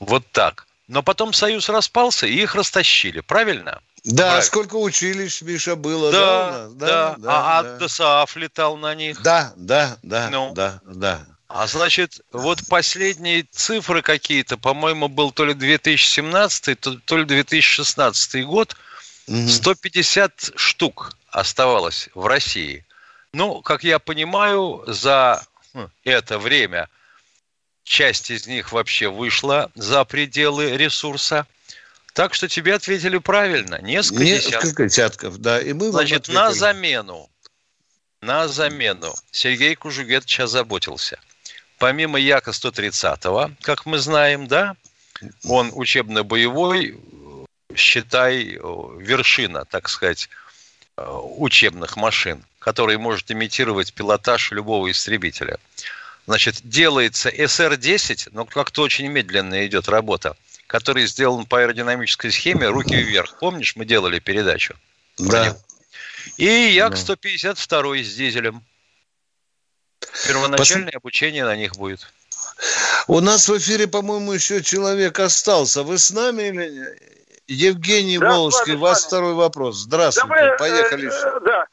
вот 0.00 0.24
так. 0.32 0.66
Но 0.88 1.02
потом 1.02 1.32
Союз 1.32 1.68
распался, 1.68 2.26
и 2.26 2.34
их 2.34 2.54
растащили, 2.54 3.20
правильно? 3.20 3.80
Да, 4.04 4.22
правильно. 4.22 4.42
сколько 4.42 4.76
училищ, 4.76 5.42
Миша, 5.42 5.74
было, 5.74 6.12
да? 6.12 6.68
Да, 6.68 6.68
да. 6.68 7.14
да, 7.18 7.58
а 7.58 7.62
да. 7.62 7.76
ДСАФ 7.78 8.36
летал 8.36 8.76
на 8.76 8.94
них. 8.94 9.20
Да, 9.22 9.52
да, 9.56 9.98
да, 10.02 10.30
ну. 10.30 10.52
да, 10.54 10.80
да. 10.84 11.26
А 11.48 11.66
значит, 11.66 12.20
вот 12.32 12.60
последние 12.68 13.44
цифры 13.50 14.02
какие-то, 14.02 14.56
по-моему, 14.56 15.08
был 15.08 15.32
то 15.32 15.44
ли 15.44 15.54
2017, 15.54 16.78
то, 16.78 16.94
то 17.04 17.16
ли 17.16 17.24
2016 17.24 18.44
год, 18.44 18.76
угу. 19.26 19.48
150 19.48 20.52
штук 20.56 21.12
оставалось 21.30 22.08
в 22.14 22.26
России. 22.26 22.84
Ну, 23.32 23.60
как 23.62 23.84
я 23.84 23.98
понимаю, 23.98 24.84
за 24.86 25.44
хм, 25.72 25.88
это 26.04 26.38
время 26.38 26.88
часть 27.86 28.30
из 28.30 28.46
них 28.46 28.72
вообще 28.72 29.08
вышла 29.08 29.70
за 29.74 30.04
пределы 30.04 30.76
ресурса. 30.76 31.46
Так 32.12 32.34
что 32.34 32.48
тебе 32.48 32.74
ответили 32.74 33.18
правильно. 33.18 33.80
Несколько, 33.80 34.24
Несколько 34.24 34.58
десятков. 34.58 34.86
десятков, 34.88 35.38
да. 35.38 35.60
И 35.60 35.72
мы 35.72 35.90
Значит, 35.90 36.28
на 36.28 36.52
замену, 36.52 37.30
на 38.20 38.48
замену 38.48 39.14
Сергей 39.30 39.74
Кужугетович 39.76 40.40
озаботился. 40.40 41.18
Помимо 41.78 42.18
Яка-130, 42.18 43.54
как 43.60 43.86
мы 43.86 43.98
знаем, 43.98 44.48
да, 44.48 44.76
он 45.44 45.70
учебно-боевой, 45.74 46.98
считай, 47.74 48.58
вершина, 48.98 49.64
так 49.66 49.88
сказать, 49.88 50.28
учебных 50.96 51.96
машин, 51.96 52.42
который 52.58 52.96
может 52.96 53.30
имитировать 53.30 53.92
пилотаж 53.92 54.50
любого 54.52 54.90
истребителя. 54.90 55.58
Значит, 56.26 56.56
делается 56.64 57.30
СР-10, 57.30 58.30
но 58.32 58.44
как-то 58.44 58.82
очень 58.82 59.06
медленно 59.06 59.64
идет 59.66 59.88
работа, 59.88 60.36
который 60.66 61.06
сделан 61.06 61.46
по 61.46 61.60
аэродинамической 61.60 62.32
схеме 62.32 62.68
руки 62.68 62.96
вверх. 62.96 63.38
Помнишь, 63.38 63.76
мы 63.76 63.84
делали 63.84 64.18
передачу? 64.18 64.74
Да. 65.18 65.56
И 66.36 66.44
Як-152 66.44 68.02
с 68.02 68.14
дизелем. 68.14 68.62
Первоначальное 70.26 70.92
Пос... 70.92 70.96
обучение 70.96 71.44
на 71.44 71.56
них 71.56 71.76
будет. 71.76 72.06
У 73.06 73.20
нас 73.20 73.48
в 73.48 73.56
эфире, 73.58 73.86
по-моему, 73.86 74.32
еще 74.32 74.62
человек 74.62 75.20
остался. 75.20 75.84
Вы 75.84 75.98
с 75.98 76.10
нами 76.10 76.42
или 76.44 76.70
нет? 76.70 77.02
Евгений 77.46 78.18
да, 78.18 78.30
Волжский, 78.30 78.74
у 78.74 78.78
вас 78.78 79.04
второй 79.04 79.34
вопрос. 79.34 79.76
Здравствуйте, 79.76 80.34
да, 80.34 80.50
мы, 80.50 80.56
поехали. 80.56 81.06
Э, 81.06 81.40
да, 81.44 81.66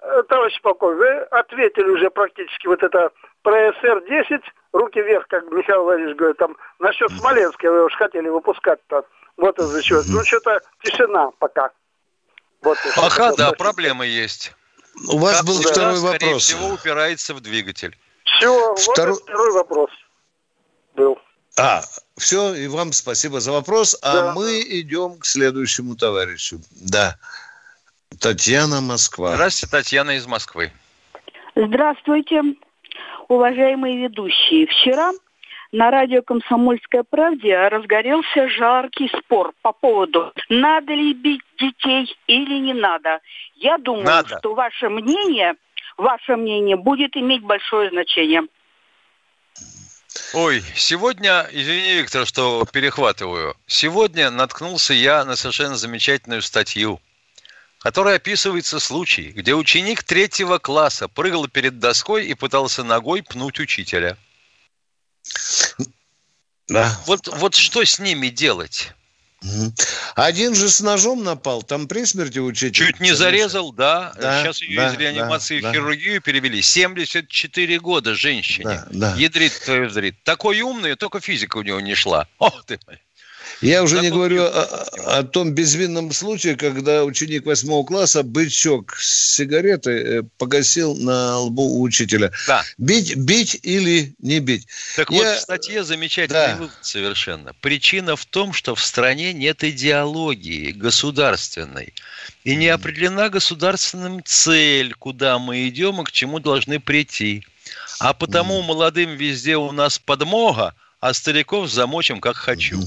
э, 0.00 0.22
товарищ 0.28 0.60
полковник, 0.60 0.98
вы 0.98 1.18
ответили 1.38 1.88
уже 1.88 2.10
практически 2.10 2.66
вот 2.66 2.82
это 2.82 3.10
про 3.44 3.72
СР-10, 3.74 4.42
руки 4.72 5.00
вверх, 5.00 5.28
как 5.28 5.44
Михаил 5.52 5.84
Владимирович 5.84 6.16
говорит, 6.16 6.38
там 6.38 6.56
насчет 6.80 7.10
Смоленска 7.12 7.70
вы 7.70 7.84
уж 7.84 7.94
хотели 7.94 8.28
выпускать-то. 8.28 9.04
Вот 9.36 9.58
из-за 9.58 9.82
чего. 9.82 10.02
Ну, 10.08 10.24
что-то 10.24 10.60
тишина 10.82 11.30
пока. 11.38 11.70
Вот, 12.62 12.78
Пока, 12.96 13.34
да, 13.34 13.52
проблемы 13.52 14.06
есть. 14.06 14.52
У 15.12 15.18
вас 15.18 15.38
как 15.38 15.46
был 15.46 15.60
второй 15.60 15.98
вопрос. 15.98 16.16
Скорее 16.16 16.38
всего, 16.38 16.68
упирается 16.68 17.34
в 17.34 17.40
двигатель. 17.40 17.96
Все, 18.24 18.74
второй... 18.76 19.12
вот 19.12 19.22
второй 19.22 19.52
вопрос 19.52 19.90
был. 20.94 21.18
А, 21.58 21.82
все, 22.16 22.54
и 22.54 22.66
вам 22.68 22.92
спасибо 22.92 23.40
за 23.40 23.52
вопрос. 23.52 23.98
А 24.00 24.12
да. 24.12 24.32
мы 24.32 24.62
идем 24.62 25.18
к 25.18 25.26
следующему 25.26 25.94
товарищу. 25.94 26.58
Да. 26.70 27.18
Татьяна 28.18 28.80
Москва. 28.80 29.34
Здравствуйте, 29.34 29.70
Татьяна 29.70 30.12
из 30.12 30.26
Москвы. 30.26 30.72
Здравствуйте, 31.54 32.40
уважаемые 33.34 33.96
ведущие. 33.98 34.66
Вчера 34.66 35.12
на 35.72 35.90
радио 35.90 36.22
«Комсомольская 36.22 37.02
правде» 37.02 37.56
разгорелся 37.68 38.48
жаркий 38.48 39.10
спор 39.18 39.52
по 39.60 39.72
поводу, 39.72 40.32
надо 40.48 40.92
ли 40.94 41.12
бить 41.14 41.42
детей 41.58 42.16
или 42.28 42.58
не 42.60 42.72
надо. 42.74 43.20
Я 43.56 43.78
думаю, 43.78 44.04
надо. 44.04 44.38
что 44.38 44.54
ваше 44.54 44.88
мнение, 44.88 45.54
ваше 45.96 46.36
мнение 46.36 46.76
будет 46.76 47.16
иметь 47.16 47.42
большое 47.42 47.90
значение. 47.90 48.42
Ой, 50.32 50.62
сегодня, 50.76 51.46
извини, 51.50 51.94
Виктор, 51.94 52.24
что 52.24 52.64
перехватываю. 52.72 53.54
Сегодня 53.66 54.30
наткнулся 54.30 54.94
я 54.94 55.24
на 55.24 55.34
совершенно 55.34 55.74
замечательную 55.74 56.42
статью, 56.42 57.00
которая 57.84 58.16
описывается 58.16 58.80
случай, 58.80 59.30
где 59.32 59.54
ученик 59.54 60.02
третьего 60.02 60.56
класса 60.56 61.06
прыгал 61.06 61.48
перед 61.48 61.80
доской 61.80 62.24
и 62.24 62.32
пытался 62.32 62.82
ногой 62.82 63.22
пнуть 63.22 63.60
учителя. 63.60 64.16
Да. 66.66 66.98
Вот, 67.04 67.28
вот 67.28 67.54
что 67.54 67.84
с 67.84 67.98
ними 67.98 68.28
делать? 68.28 68.94
Один 70.14 70.54
же 70.54 70.70
с 70.70 70.80
ножом 70.80 71.24
напал, 71.24 71.62
там 71.62 71.86
при 71.86 72.06
смерти 72.06 72.38
учитель. 72.38 72.72
Чуть 72.72 73.00
не 73.00 73.14
зарезал, 73.14 73.70
да. 73.70 74.14
да 74.18 74.42
Сейчас 74.42 74.62
ее 74.62 74.76
да, 74.76 74.88
из 74.90 74.96
реанимации 74.96 75.60
да, 75.60 75.68
в 75.68 75.72
хирургию 75.74 76.14
да. 76.14 76.20
перевели. 76.20 76.62
74 76.62 77.80
года 77.80 78.14
женщине. 78.14 78.64
Да, 78.64 78.88
да. 78.90 79.14
Ядрит 79.16 79.60
твою 79.62 79.84
ядрит. 79.84 80.16
Такой 80.22 80.62
умный, 80.62 80.96
только 80.96 81.20
физика 81.20 81.58
у 81.58 81.62
него 81.62 81.80
не 81.80 81.94
шла. 81.94 82.26
Ох 82.38 82.64
ты 82.64 82.80
мой. 82.86 82.98
Я 83.64 83.82
уже 83.82 84.00
не 84.00 84.10
говорю 84.10 84.44
о, 84.44 85.18
о 85.18 85.22
том 85.22 85.52
безвинном 85.52 86.12
случае, 86.12 86.54
когда 86.56 87.02
ученик 87.02 87.46
восьмого 87.46 87.84
класса 87.84 88.22
бычок 88.22 88.96
с 88.98 89.36
сигаретой 89.36 90.02
э, 90.02 90.22
погасил 90.36 90.94
на 90.94 91.38
лбу 91.38 91.80
учителя. 91.80 92.30
Да. 92.46 92.62
Бить, 92.76 93.16
бить 93.16 93.58
или 93.62 94.14
не 94.18 94.40
бить. 94.40 94.66
Так 94.96 95.10
Я... 95.10 95.16
вот, 95.16 95.38
в 95.38 95.40
статье 95.40 95.82
замечательный 95.82 96.34
да. 96.34 96.56
вывод 96.56 96.76
совершенно. 96.82 97.54
Причина 97.62 98.16
в 98.16 98.26
том, 98.26 98.52
что 98.52 98.74
в 98.74 98.84
стране 98.84 99.32
нет 99.32 99.64
идеологии 99.64 100.72
государственной. 100.72 101.94
И 102.44 102.56
не 102.56 102.68
определена 102.68 103.30
государственным 103.30 104.22
цель, 104.22 104.92
куда 104.92 105.38
мы 105.38 105.66
идем 105.68 106.02
и 106.02 106.04
к 106.04 106.12
чему 106.12 106.38
должны 106.38 106.80
прийти. 106.80 107.46
А 107.98 108.12
потому 108.12 108.60
молодым 108.62 109.16
везде 109.16 109.56
у 109.56 109.72
нас 109.72 109.98
подмога, 109.98 110.74
а 111.00 111.14
стариков 111.14 111.70
замочим 111.70 112.20
как 112.20 112.36
хочу. 112.36 112.82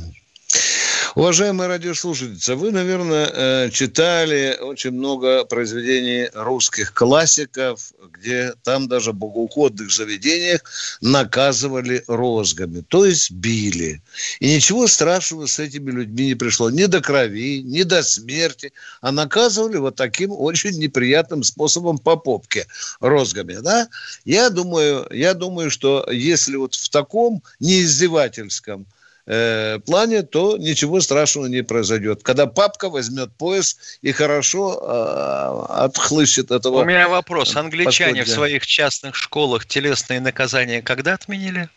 Уважаемые 1.18 1.68
радиослушатели, 1.68 2.54
вы, 2.54 2.72
наверное, 2.72 3.32
э, 3.34 3.70
читали 3.72 4.56
очень 4.62 4.92
много 4.92 5.46
произведений 5.46 6.30
русских 6.34 6.94
классиков, 6.94 7.92
где 8.14 8.54
там 8.62 8.88
даже 8.88 9.14
в 9.14 9.16
богоуходных 9.16 9.90
заведениях 9.90 10.62
наказывали 11.02 12.04
розгами, 12.08 12.84
то 12.88 13.04
есть 13.04 13.32
били. 13.32 14.02
И 14.40 14.54
ничего 14.54 14.86
страшного 14.86 15.48
с 15.48 15.58
этими 15.58 15.90
людьми 15.90 16.28
не 16.28 16.36
пришло. 16.36 16.70
Ни 16.70 16.86
до 16.86 17.02
крови, 17.02 17.64
ни 17.64 17.82
до 17.82 18.04
смерти. 18.04 18.72
А 19.02 19.12
наказывали 19.12 19.78
вот 19.78 19.96
таким 19.96 20.32
очень 20.32 20.78
неприятным 20.78 21.42
способом 21.42 21.98
по 21.98 22.16
попке 22.16 22.68
розгами. 23.00 23.56
Да? 23.56 23.88
Я, 24.24 24.52
думаю, 24.52 25.08
я 25.10 25.34
думаю, 25.34 25.72
что 25.72 26.08
если 26.12 26.58
вот 26.58 26.76
в 26.76 26.90
таком 26.90 27.42
неиздевательском 27.60 28.86
э, 29.28 29.80
плане, 29.86 30.24
то 30.24 30.58
ничего 30.58 31.02
страшного 31.02 31.46
не 31.46 31.62
произойдет. 31.62 32.24
Когда 32.24 32.48
папка 32.48 32.90
возьмет 32.90 33.30
пояс 33.38 33.78
и 34.02 34.12
хорошо 34.12 34.80
э, 34.82 35.74
отхлыщет 35.84 36.52
этого... 36.52 36.82
У 36.82 36.86
меня 36.86 37.08
вопрос. 37.08 37.56
Англичане 37.56 38.22
подходя. 38.22 38.32
в 38.32 38.34
своих 38.34 38.66
частных 38.66 39.16
школах 39.16 39.66
телесные 39.66 40.20
наказания 40.20 40.82
когда 40.82 41.14
отменили? 41.14 41.70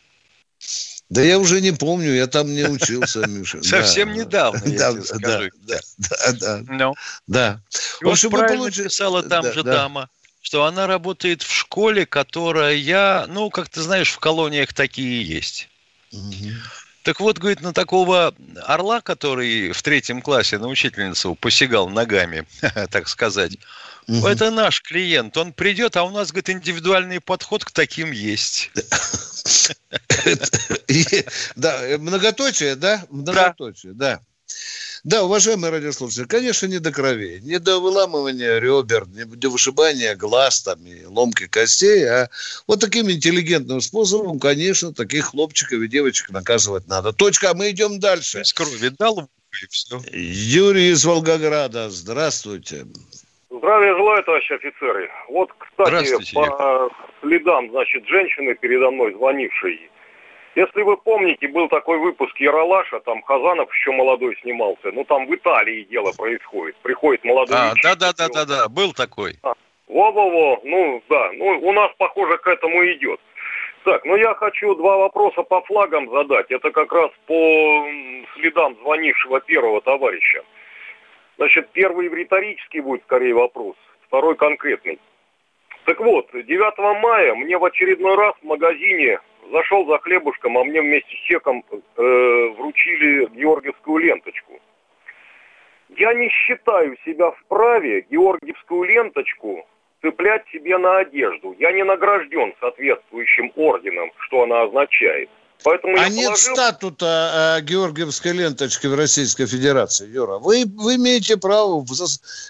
Да 1.09 1.23
я 1.23 1.39
уже 1.39 1.61
не 1.61 1.73
помню, 1.73 2.15
я 2.15 2.29
там 2.29 2.55
не 2.55 2.65
учился, 2.65 3.27
Миша. 3.27 3.61
Совсем 3.63 4.13
недавно, 4.13 4.63
я 4.69 4.93
тебе 4.93 5.03
скажу. 5.03 5.51
Да, 5.67 5.79
да, 5.99 6.33
да. 6.33 6.63
Ну. 6.69 6.95
Да. 7.27 7.61
В 8.01 8.09
общем, 8.09 8.31
правильно 8.31 8.71
писала 8.71 9.25
там 9.25 9.53
же 9.53 9.65
дама, 9.65 10.09
что 10.41 10.65
она 10.65 10.87
работает 10.87 11.43
в 11.43 11.53
школе, 11.53 12.07
которая, 12.07 13.27
ну, 13.27 13.51
как 13.51 13.69
ты 13.69 13.83
знаешь, 13.83 14.11
в 14.11 14.21
колониях 14.21 14.73
такие 14.73 15.23
есть. 15.25 15.69
Так 17.11 17.19
вот, 17.19 17.39
говорит, 17.39 17.61
на 17.61 17.73
такого 17.73 18.33
орла, 18.63 19.01
который 19.01 19.73
в 19.73 19.83
третьем 19.83 20.23
классе 20.23 20.59
на 20.59 20.69
учительницу 20.69 21.35
посягал 21.35 21.89
ногами, 21.89 22.47
так 22.91 23.09
сказать, 23.09 23.59
Угу. 24.07 24.27
Это 24.27 24.51
наш 24.51 24.81
клиент. 24.83 25.37
Он 25.37 25.53
придет, 25.53 25.97
а 25.97 26.05
у 26.05 26.11
нас, 26.11 26.31
говорит, 26.31 26.51
индивидуальный 26.51 27.21
подход 27.21 27.65
к 27.65 27.73
таким 27.73 28.13
есть. 28.13 28.71
Да, 31.57 31.81
многоточие, 31.99 32.77
да? 32.77 33.05
Многоточие, 33.11 33.93
да. 33.93 34.21
Да, 35.05 35.25
уважаемые 35.25 35.71
радиослушатели, 35.71 36.25
конечно, 36.25 36.67
не 36.67 36.79
до 36.79 36.93
крови, 36.93 37.41
не 37.43 37.59
до 37.59 37.79
выламывания 37.79 38.59
ребер, 38.59 39.07
не 39.09 39.25
до 39.25 39.49
вышибания 39.49 40.15
глаз 40.15 40.63
там, 40.63 40.85
и 40.85 41.05
ломки 41.07 41.47
костей, 41.47 42.07
а 42.07 42.29
вот 42.67 42.81
таким 42.81 43.11
интеллигентным 43.11 43.81
способом, 43.81 44.39
конечно, 44.39 44.93
таких 44.93 45.27
хлопчиков 45.27 45.81
и 45.81 45.89
девочек 45.89 46.31
наказывать 46.31 46.87
надо. 46.87 47.13
Точка, 47.13 47.51
а 47.51 47.55
мы 47.55 47.71
идем 47.71 47.99
дальше. 47.99 48.45
С 48.45 48.53
крови 48.53 48.91
дал, 48.91 49.29
и 49.63 49.67
все. 49.71 50.01
Юрий 50.13 50.91
из 50.91 51.05
Волгограда, 51.05 51.89
здравствуйте. 51.89 52.85
Здравия 53.49 53.97
желаю, 53.97 54.23
товарищи 54.25 54.53
офицеры. 54.53 55.11
Вот, 55.29 55.51
кстати, 55.59 56.35
по 56.35 56.91
следам, 57.23 57.71
значит, 57.71 58.07
женщины 58.07 58.55
передо 58.55 58.91
мной 58.91 59.15
звонившей. 59.15 59.91
Если 60.57 60.83
вы 60.83 60.97
помните, 60.97 61.47
был 61.49 61.69
такой 61.69 61.99
выпуск 61.99 62.37
Яралаша, 62.39 63.01
там 63.01 63.23
Хазанов 63.23 63.73
еще 63.73 63.93
молодой 63.93 64.37
снимался. 64.43 64.91
Ну, 64.93 65.05
там 65.05 65.27
в 65.27 65.35
Италии 65.35 65.85
дело 65.85 66.13
происходит. 66.17 66.77
Приходит 66.83 67.25
молодой... 67.25 67.57
А, 67.57 67.73
да-да-да-да-да, 67.83 68.69
был 68.69 68.93
такой. 68.93 69.37
А, 69.43 69.53
во-во-во, 69.87 70.61
ну, 70.65 71.03
да. 71.09 71.31
Ну, 71.35 71.61
у 71.61 71.73
нас, 71.73 71.93
похоже, 71.99 72.39
к 72.39 72.49
этому 72.49 72.85
идет. 72.85 73.21
Так, 73.85 74.05
ну 74.05 74.15
я 74.17 74.35
хочу 74.35 74.75
два 74.75 74.99
вопроса 74.99 75.43
по 75.43 75.63
флагам 75.63 76.11
задать. 76.11 76.51
Это 76.51 76.71
как 76.71 76.93
раз 76.93 77.11
по 77.27 77.87
следам 78.35 78.77
звонившего 78.83 79.41
первого 79.41 79.81
товарища. 79.81 80.43
Значит, 81.39 81.71
первый 81.73 82.09
риторический 82.09 82.81
будет 82.81 83.03
скорее 83.05 83.35
вопрос, 83.35 83.77
второй 84.07 84.37
конкретный. 84.37 84.99
Так 85.87 85.99
вот, 86.01 86.29
9 86.33 87.03
мая 87.03 87.35
мне 87.35 87.57
в 87.57 87.65
очередной 87.65 88.17
раз 88.17 88.35
в 88.43 88.45
магазине 88.45 89.19
зашел 89.51 89.87
за 89.87 89.99
хлебушком, 89.99 90.59
а 90.59 90.65
мне 90.65 90.81
вместе 90.81 91.15
с 91.15 91.29
чеком 91.29 91.65
э, 91.71 92.53
вручили 92.57 93.27
георгиевскую 93.35 93.99
ленточку. 93.99 94.61
Я 95.97 96.15
не 96.15 96.29
считаю 96.29 96.97
себя 97.05 97.31
вправе 97.33 98.07
георгиевскую 98.11 98.85
ленточку 98.85 99.67
цеплять 100.03 100.45
себе 100.53 100.79
на 100.79 100.99
одежду. 100.99 101.55
Я 101.59 101.73
не 101.73 101.85
награжден 101.85 102.55
соответствующим 102.61 103.53
орденом, 103.57 104.11
что 104.19 104.45
она 104.45 104.63
означает. 104.63 105.29
Поэтому 105.63 105.95
а 105.99 106.09
нет 106.09 106.27
положил... 106.27 106.55
статута 106.55 107.59
э, 107.59 107.63
Георгиевской 107.63 108.33
ленточки 108.33 108.87
в 108.87 108.95
Российской 108.95 109.47
Федерации, 109.47 110.09
Юра. 110.09 110.39
Вы, 110.39 110.65
вы 110.67 110.97
имеете 110.97 111.37
право 111.37 111.85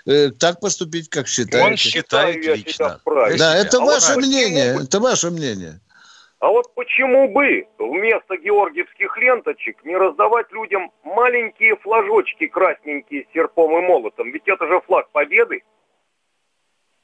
э, 0.07 0.31
так 0.39 0.61
поступить, 0.61 1.09
как 1.09 1.27
считаете. 1.27 1.67
Он 1.67 1.77
считает 1.77 2.45
лично. 2.45 3.01
Да, 3.37 3.57
это 3.57 3.79
а 3.79 3.85
ваше 3.85 4.17
мнение. 4.17 4.79
Это 4.81 5.01
ваше 5.01 5.31
мнение. 5.31 5.81
А 6.41 6.49
вот 6.49 6.75
почему 6.75 7.29
бы 7.29 7.69
вместо 7.79 8.39
георгиевских 8.39 9.17
ленточек 9.19 9.85
не 9.85 9.95
раздавать 9.95 10.51
людям 10.53 10.91
маленькие 11.05 11.77
флажочки 11.77 12.47
красненькие 12.47 13.27
с 13.27 13.33
серпом 13.35 13.77
и 13.77 13.87
молотом? 13.87 14.31
Ведь 14.33 14.49
это 14.49 14.67
же 14.67 14.81
флаг 14.87 15.11
победы. 15.11 15.63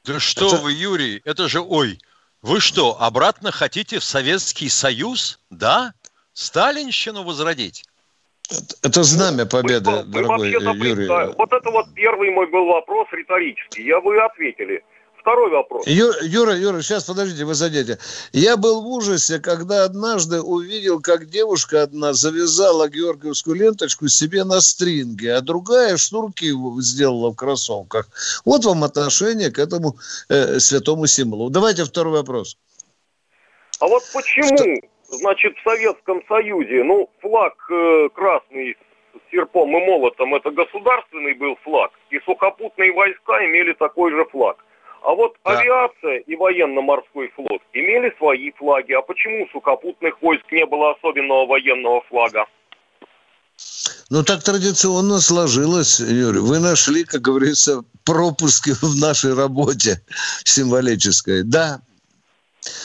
Да 0.07 0.19
что 0.21 0.47
это... 0.47 0.57
вы, 0.57 0.73
Юрий, 0.73 1.21
это 1.27 1.49
же, 1.49 1.61
ой, 1.61 1.99
вы 2.41 2.61
что, 2.61 2.97
обратно 2.99 3.53
хотите 3.53 3.99
в 3.99 4.05
Советский 4.05 4.71
Союз? 4.71 5.39
Да? 5.51 5.93
Сталинщину 6.33 7.23
возродить? 7.23 7.85
Это, 8.83 9.03
знамя 9.03 9.45
победы, 9.45 9.91
вы, 9.91 10.05
дорогой 10.05 10.57
вы 10.57 10.77
Юрий. 10.77 11.35
Вот 11.37 11.53
это 11.53 11.71
вот 11.71 11.93
первый 11.95 12.31
мой 12.31 12.47
был 12.47 12.67
вопрос 12.67 13.09
риторический. 13.13 13.85
Я 13.85 14.01
вы 14.01 14.19
ответили 14.19 14.83
второй 15.27 15.51
вопрос. 15.51 15.85
Ю, 15.89 16.13
Юра, 16.23 16.55
Юра, 16.55 16.83
сейчас 16.83 17.05
подождите, 17.05 17.45
вы 17.45 17.55
задете. 17.55 17.99
Я 18.33 18.57
был 18.57 18.83
в 18.83 18.87
ужасе, 18.87 19.41
когда 19.41 19.83
однажды 19.83 20.41
увидел, 20.41 21.01
как 21.01 21.27
девушка 21.27 21.83
одна 21.83 22.13
завязала 22.13 22.89
георгиевскую 22.89 23.57
ленточку 23.57 24.07
себе 24.07 24.45
на 24.45 24.61
стринге, 24.61 25.35
а 25.35 25.41
другая 25.41 25.97
шнурки 25.97 26.53
сделала 26.81 27.31
в 27.31 27.35
кроссовках. 27.35 28.07
Вот 28.45 28.65
вам 28.65 28.85
отношение 28.85 29.51
к 29.51 29.59
этому 29.59 29.97
э, 30.29 30.61
святому 30.61 31.09
символу. 31.09 31.51
Давайте 31.51 31.85
второй 31.85 32.13
вопрос. 32.13 32.57
А 33.81 33.89
вот 33.89 34.03
почему, 34.15 34.57
Что? 34.57 35.19
значит, 35.19 35.57
в 35.57 35.69
Советском 35.69 36.23
Союзе, 36.29 36.85
ну, 36.85 37.11
флаг 37.21 37.55
э, 37.69 38.09
красный 38.15 38.77
с 39.13 39.31
серпом 39.33 39.77
и 39.77 39.87
молотом, 39.87 40.37
это 40.37 40.53
государственный 40.53 41.35
был 41.35 41.57
флаг, 41.65 41.91
и 42.11 42.21
сухопутные 42.21 42.93
войска 42.93 43.45
имели 43.45 43.73
такой 43.73 44.13
же 44.13 44.25
флаг. 44.27 44.59
А 45.07 45.15
вот 45.15 45.37
да. 45.45 45.61
авиация 45.61 46.19
и 46.19 46.35
военно-морской 46.35 47.31
флот 47.37 47.63
имели 47.73 48.13
свои 48.19 48.51
флаги. 48.51 48.93
А 48.93 49.03
почему 49.03 49.45
у 49.45 49.49
сухопутных 49.51 50.21
войск 50.21 50.51
не 50.51 50.67
было 50.67 50.95
особенного 50.95 51.47
военного 51.47 52.03
флага? 52.09 52.47
Ну, 54.11 54.25
так 54.25 54.43
традиционно 54.43 55.21
сложилось, 55.21 56.01
Юрий. 56.01 56.41
Вы 56.41 56.59
нашли, 56.59 57.05
как 57.05 57.21
говорится, 57.21 57.85
пропуски 58.05 58.71
в 58.71 58.97
нашей 59.01 59.35
работе 59.35 60.03
символической. 60.43 61.45
Да. 61.45 61.81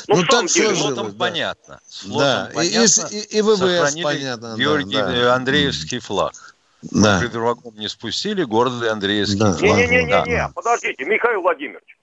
Ну, 0.07 0.17
ну 0.17 0.23
так 0.25 0.45
деле, 0.45 0.75
сложилось. 0.75 0.95
Там 0.95 1.11
да. 1.13 1.17
понятно. 1.17 1.79
да, 2.05 2.51
понятно. 2.53 3.07
И, 3.09 3.17
и, 3.17 3.37
и 3.39 3.41
ВВС 3.41 3.95
понятно. 3.99 4.55
Георгий 4.59 4.95
да, 4.95 5.11
да. 5.11 5.33
Андреевский 5.33 5.97
флаг. 5.97 6.55
Да. 6.83 7.19
Под 7.19 7.33
врагом 7.33 7.73
не 7.79 7.89
спустили, 7.89 8.43
гордый 8.43 8.91
Андреевский 8.91 9.39
да. 9.39 9.53
флаг. 9.53 9.75
Не-не-не, 9.75 10.23
да. 10.25 10.51
подождите, 10.53 11.03
Михаил 11.05 11.41
Владимирович. 11.41 11.97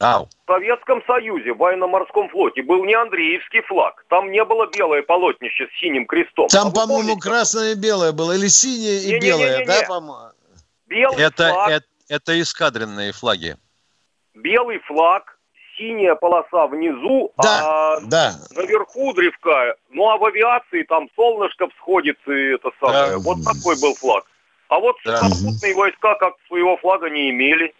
Ау. 0.00 0.28
В 0.46 0.52
Советском 0.52 1.02
Союзе, 1.06 1.52
в 1.52 1.58
военно-морском 1.58 2.28
флоте 2.28 2.62
был 2.62 2.84
не 2.84 2.94
Андреевский 2.94 3.62
флаг. 3.62 4.04
Там 4.08 4.30
не 4.30 4.44
было 4.44 4.68
белое 4.68 5.02
полотнище 5.02 5.66
с 5.66 5.80
синим 5.80 6.06
крестом. 6.06 6.46
Там, 6.48 6.68
а 6.68 6.70
по-моему, 6.70 7.18
красное 7.18 7.72
и 7.72 7.74
белое 7.74 8.12
было. 8.12 8.32
Или 8.32 8.46
синее 8.46 9.02
и 9.02 9.12
не, 9.14 9.20
белое, 9.20 9.50
не, 9.50 9.52
не, 9.54 9.58
не, 9.60 9.66
да, 9.66 9.86
по-моему? 9.88 10.32
Белый 10.86 11.24
это, 11.24 11.48
флаг. 11.48 11.70
Это, 11.70 11.86
это 12.08 12.40
эскадренные 12.40 13.12
флаги. 13.12 13.56
Белый 14.34 14.78
флаг, 14.80 15.36
синяя 15.76 16.14
полоса 16.14 16.68
внизу, 16.68 17.32
да, 17.36 17.96
а 17.96 18.00
да. 18.02 18.34
наверху 18.54 19.12
древка. 19.14 19.74
Ну, 19.90 20.08
а 20.08 20.16
в 20.16 20.24
авиации 20.24 20.84
там 20.84 21.08
солнышко 21.16 21.68
всходит 21.70 22.18
и 22.28 22.54
это 22.54 22.70
самое. 22.80 23.10
Да. 23.10 23.18
Вот 23.18 23.38
такой 23.44 23.74
был 23.80 23.94
флаг. 23.94 24.24
А 24.68 24.78
вот 24.78 24.96
да. 25.04 25.16
сухопутные 25.16 25.74
войска 25.74 26.14
как 26.16 26.34
своего 26.46 26.76
флага 26.76 27.10
не 27.10 27.30
имели. 27.30 27.74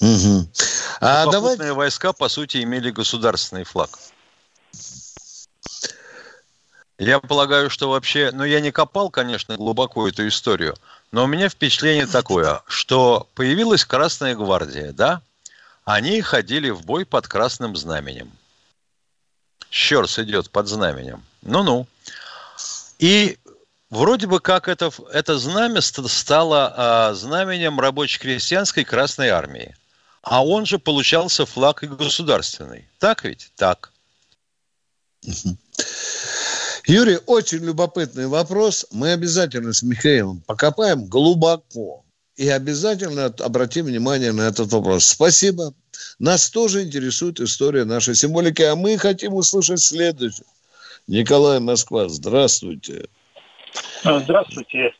Угу. 0.00 0.48
А 1.00 1.26
давай... 1.30 1.56
войска, 1.72 2.12
по 2.12 2.28
сути, 2.28 2.62
имели 2.62 2.90
государственный 2.90 3.64
флаг. 3.64 3.90
Я 6.98 7.18
полагаю, 7.20 7.70
что 7.70 7.90
вообще, 7.90 8.30
ну 8.32 8.44
я 8.44 8.60
не 8.60 8.70
копал, 8.70 9.10
конечно, 9.10 9.56
глубоко 9.56 10.08
эту 10.08 10.26
историю, 10.28 10.76
но 11.10 11.24
у 11.24 11.26
меня 11.26 11.48
впечатление 11.48 12.06
такое, 12.06 12.62
что 12.66 13.28
появилась 13.34 13.84
Красная 13.84 14.34
Гвардия, 14.34 14.92
да? 14.92 15.20
Они 15.84 16.20
ходили 16.20 16.70
в 16.70 16.84
бой 16.84 17.04
под 17.04 17.26
красным 17.26 17.76
знаменем. 17.76 18.30
Щерс 19.70 20.18
идет 20.20 20.50
под 20.50 20.68
знаменем. 20.68 21.24
Ну-ну. 21.42 21.88
И 22.98 23.36
Вроде 23.92 24.26
бы 24.26 24.40
как 24.40 24.68
это, 24.68 24.90
это 25.12 25.36
знамя 25.36 25.82
стало 25.82 26.72
а, 26.74 27.12
знаменем 27.12 27.78
рабоче-крестьянской 27.78 28.84
Красной 28.84 29.28
Армии. 29.28 29.76
А 30.22 30.42
он 30.42 30.64
же 30.64 30.78
получался 30.78 31.44
флаг 31.44 31.82
и 31.82 31.88
государственный. 31.88 32.88
Так 32.98 33.24
ведь? 33.24 33.52
Так. 33.54 33.92
Юрий, 36.86 37.18
очень 37.26 37.58
любопытный 37.58 38.28
вопрос. 38.28 38.86
Мы 38.92 39.12
обязательно 39.12 39.74
с 39.74 39.82
Михаилом 39.82 40.40
покопаем 40.46 41.04
глубоко. 41.04 42.02
И 42.36 42.48
обязательно 42.48 43.26
обратим 43.26 43.84
внимание 43.84 44.32
на 44.32 44.48
этот 44.48 44.72
вопрос. 44.72 45.04
Спасибо. 45.04 45.74
Нас 46.18 46.48
тоже 46.48 46.84
интересует 46.84 47.40
история 47.40 47.84
нашей 47.84 48.14
символики, 48.14 48.62
а 48.62 48.74
мы 48.74 48.96
хотим 48.96 49.34
услышать 49.34 49.82
следующее. 49.82 50.46
Николай 51.06 51.60
Москва, 51.60 52.08
здравствуйте. 52.08 53.10
А, 54.04 54.18
здравствуйте. 54.18 54.94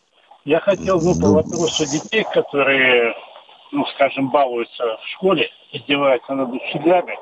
Я 0.45 0.61
хотел 0.61 0.99
бы 0.99 1.19
по 1.21 1.29
вопросу 1.29 1.85
детей, 1.87 2.25
которые, 2.33 3.15
ну, 3.71 3.87
скажем, 3.95 4.31
балуются 4.31 4.97
в 4.97 5.09
школе, 5.15 5.51
издеваются 5.73 6.35
над 6.35 6.51
учителями. 6.51 7.17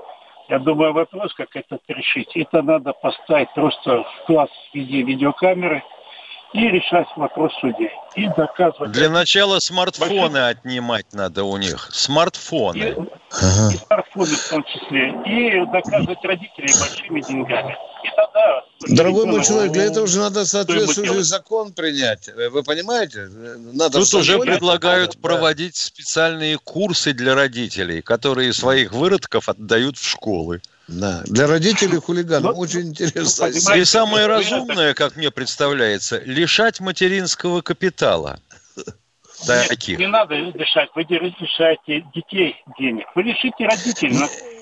Я 0.48 0.58
думаю, 0.58 0.92
вопрос, 0.92 1.32
как 1.34 1.48
это 1.54 1.78
решить, 1.88 2.30
это 2.34 2.62
надо 2.62 2.92
поставить 2.92 3.52
просто 3.54 4.02
в 4.02 4.26
класс 4.26 4.50
в 4.72 4.74
виде 4.74 5.02
видеокамеры 5.02 5.82
и 6.52 6.68
решать 6.68 7.06
вопрос 7.16 7.52
судей. 7.60 7.90
И 8.16 8.26
доказывать. 8.28 8.90
Для 8.90 9.08
начала 9.08 9.60
смартфоны 9.60 10.12
большие... 10.12 10.48
отнимать 10.48 11.06
надо 11.12 11.44
у 11.44 11.56
них. 11.56 11.88
Смартфоны. 11.92 12.78
И, 12.78 12.90
ага. 12.90 13.72
и 13.72 13.76
смартфоны 13.76 14.34
в 14.34 14.48
том 14.50 14.64
числе. 14.64 15.14
И 15.26 15.66
доказывать 15.66 16.24
родителей 16.24 16.72
большими 16.80 17.20
деньгами. 17.20 17.76
Дорогой 18.88 19.26
мой 19.26 19.44
человек, 19.44 19.72
для 19.72 19.84
этого 19.84 20.06
же 20.06 20.18
надо 20.18 20.46
соответствующий 20.46 21.22
закон 21.22 21.72
принять. 21.72 22.30
Вы 22.50 22.62
понимаете? 22.62 23.28
Надо 23.72 23.98
Тут 23.98 24.14
уже 24.14 24.38
предлагают 24.38 25.12
да. 25.12 25.18
проводить 25.20 25.76
специальные 25.76 26.58
курсы 26.58 27.12
для 27.12 27.34
родителей, 27.34 28.00
которые 28.00 28.52
своих 28.52 28.92
выродков 28.92 29.48
отдают 29.48 29.98
в 29.98 30.08
школы. 30.08 30.62
Да, 30.88 31.22
для 31.26 31.46
родителей 31.46 31.98
хулиганов 31.98 32.56
ну, 32.56 32.60
очень 32.60 32.88
интересно. 32.88 33.46
И 33.46 33.84
самое 33.84 34.26
разумное, 34.26 34.92
как 34.94 35.14
мне 35.14 35.30
представляется, 35.30 36.18
лишать 36.24 36.80
материнского 36.80 37.60
капитала. 37.60 38.40
Таких. 39.46 39.98
Не, 39.98 40.04
не 40.04 40.10
надо 40.10 40.34
лишать, 40.34 40.90
вы 40.94 41.02
лишаете 41.02 42.04
детей 42.14 42.56
денег. 42.78 43.06
Вы 43.14 43.22
лишите 43.22 43.66
родителей. 43.66 44.16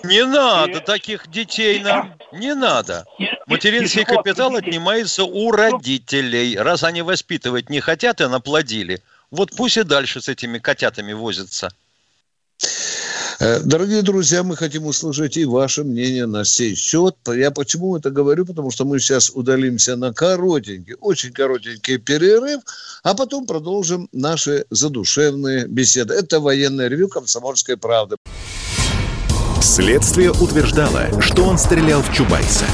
Не 0.05 0.25
надо 0.25 0.81
таких 0.81 1.29
детей 1.29 1.81
нам, 1.81 2.15
не 2.33 2.55
надо. 2.55 3.05
Материнский 3.47 4.05
капитал 4.05 4.55
отнимается 4.55 5.25
у 5.25 5.51
родителей. 5.51 6.57
Раз 6.57 6.85
они 6.85 7.03
воспитывать 7.03 7.71
не 7.71 7.81
хотят 7.81 8.21
и 8.21 8.27
наплодили, 8.27 9.03
вот 9.31 9.51
пусть 9.57 9.77
и 9.77 9.83
дальше 9.83 10.21
с 10.21 10.29
этими 10.29 10.59
котятами 10.59 11.13
возятся. 11.13 11.71
Э, 13.41 13.61
дорогие 13.61 14.03
друзья, 14.03 14.43
мы 14.43 14.57
хотим 14.57 14.87
услышать 14.87 15.37
и 15.37 15.45
ваше 15.45 15.85
мнение 15.85 16.27
на 16.27 16.45
сей 16.45 16.75
счет. 16.75 17.17
Я 17.27 17.53
почему 17.53 17.97
это 17.97 18.11
говорю? 18.11 18.45
Потому 18.45 18.71
что 18.73 18.85
мы 18.85 18.99
сейчас 18.99 19.31
удалимся 19.31 19.97
на 19.97 20.13
коротенький, 20.13 20.95
очень 21.01 21.33
коротенький 21.33 21.99
перерыв, 21.99 22.61
а 23.05 23.15
потом 23.15 23.47
продолжим 23.47 24.09
наши 24.13 24.65
задушевные 24.71 25.69
беседы. 25.69 26.15
Это 26.15 26.41
военное 26.41 26.89
ревю 26.89 27.09
«Комсомольской 27.09 27.77
правды». 27.77 28.17
Следствие 29.63 30.33
утверждало, 30.33 31.07
что 31.21 31.45
он 31.45 31.59
стрелял 31.59 32.03
в 32.03 32.13
Чубайса. 32.13 32.65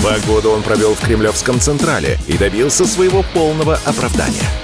Два 0.00 0.18
года 0.26 0.48
он 0.50 0.62
провел 0.62 0.94
в 0.94 1.00
Кремлевском 1.00 1.58
Централе 1.58 2.18
и 2.28 2.38
добился 2.38 2.86
своего 2.86 3.24
полного 3.34 3.80
оправдания– 3.84 4.48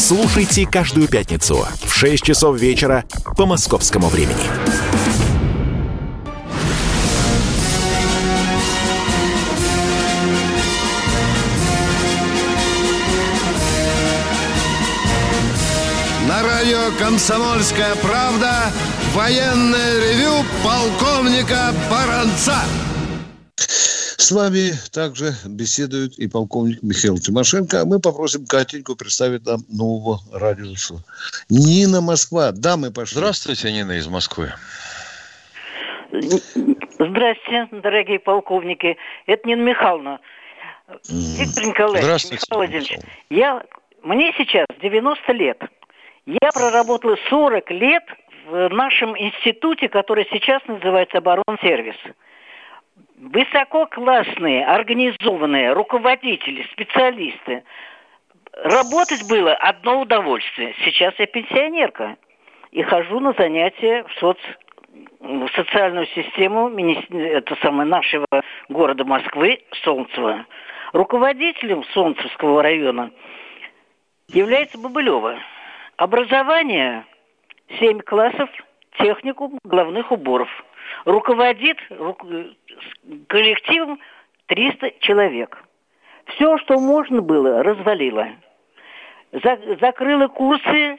Слушайте 0.00 0.66
каждую 0.66 1.08
пятницу 1.08 1.68
в 1.84 1.92
6 1.92 2.24
часов 2.24 2.58
вечера 2.58 3.04
по 3.36 3.44
московскому 3.44 4.08
времени. 4.08 4.34
На 16.26 16.42
радио 16.42 16.96
«Комсомольская 16.98 17.94
правда» 17.96 18.72
военное 19.14 20.00
ревю 20.00 20.44
полковника 20.64 21.74
Баранца. 21.90 22.56
С 24.30 24.32
вами 24.32 24.70
также 24.92 25.32
беседует 25.44 26.16
и 26.16 26.28
полковник 26.28 26.84
Михаил 26.84 27.18
Тимошенко. 27.18 27.84
Мы 27.84 27.98
попросим 27.98 28.46
Катеньку 28.46 28.94
представить 28.94 29.44
нам 29.44 29.58
нового 29.68 30.20
радиуса. 30.32 31.02
Нина 31.48 32.00
Москва. 32.00 32.52
Да, 32.52 32.76
мы 32.76 32.92
пошли. 32.92 33.16
Здравствуйте, 33.18 33.72
Нина 33.72 33.98
из 33.98 34.06
Москвы. 34.06 34.52
Здравствуйте, 36.12 37.68
дорогие 37.82 38.20
полковники. 38.20 38.96
Это 39.26 39.48
Нина 39.48 39.62
Михайловна. 39.62 40.20
Виктор 41.08 41.64
Николаевич, 41.66 42.04
Здравствуйте, 42.04 42.44
Михаил 42.48 42.58
Владимирович, 42.60 42.98
я, 43.30 43.64
мне 44.04 44.32
сейчас 44.38 44.66
90 44.80 45.32
лет. 45.32 45.60
Я 46.26 46.52
проработала 46.54 47.16
40 47.30 47.68
лет 47.72 48.04
в 48.46 48.68
нашем 48.68 49.18
институте, 49.18 49.88
который 49.88 50.24
сейчас 50.30 50.62
называется 50.68 51.18
оборонсервис. 51.18 51.96
сервис 51.96 52.16
высококлассные, 53.20 54.64
организованные 54.64 55.72
руководители, 55.72 56.66
специалисты. 56.72 57.64
Работать 58.52 59.28
было 59.28 59.54
одно 59.54 60.00
удовольствие. 60.00 60.74
Сейчас 60.84 61.14
я 61.18 61.26
пенсионерка 61.26 62.16
и 62.70 62.82
хожу 62.82 63.20
на 63.20 63.32
занятия 63.34 64.04
в 64.04 64.12
соц 64.18 64.38
в 65.20 65.48
социальную 65.54 66.06
систему 66.06 66.68
это 66.70 67.54
самое, 67.62 67.88
нашего 67.88 68.26
города 68.68 69.04
Москвы, 69.04 69.60
Солнцево. 69.84 70.46
Руководителем 70.92 71.84
Солнцевского 71.92 72.62
района 72.62 73.10
является 74.28 74.78
Бабылева. 74.78 75.38
Образование 75.96 77.04
7 77.78 78.00
классов, 78.00 78.48
техникум 78.98 79.58
главных 79.62 80.10
уборов– 80.10 80.48
руководит 81.04 81.78
коллективом 83.28 83.98
300 84.46 84.92
человек. 85.00 85.56
Все, 86.34 86.58
что 86.58 86.78
можно 86.78 87.22
было, 87.22 87.62
развалило. 87.62 88.28
Закрыла 89.80 90.28
курсы, 90.28 90.98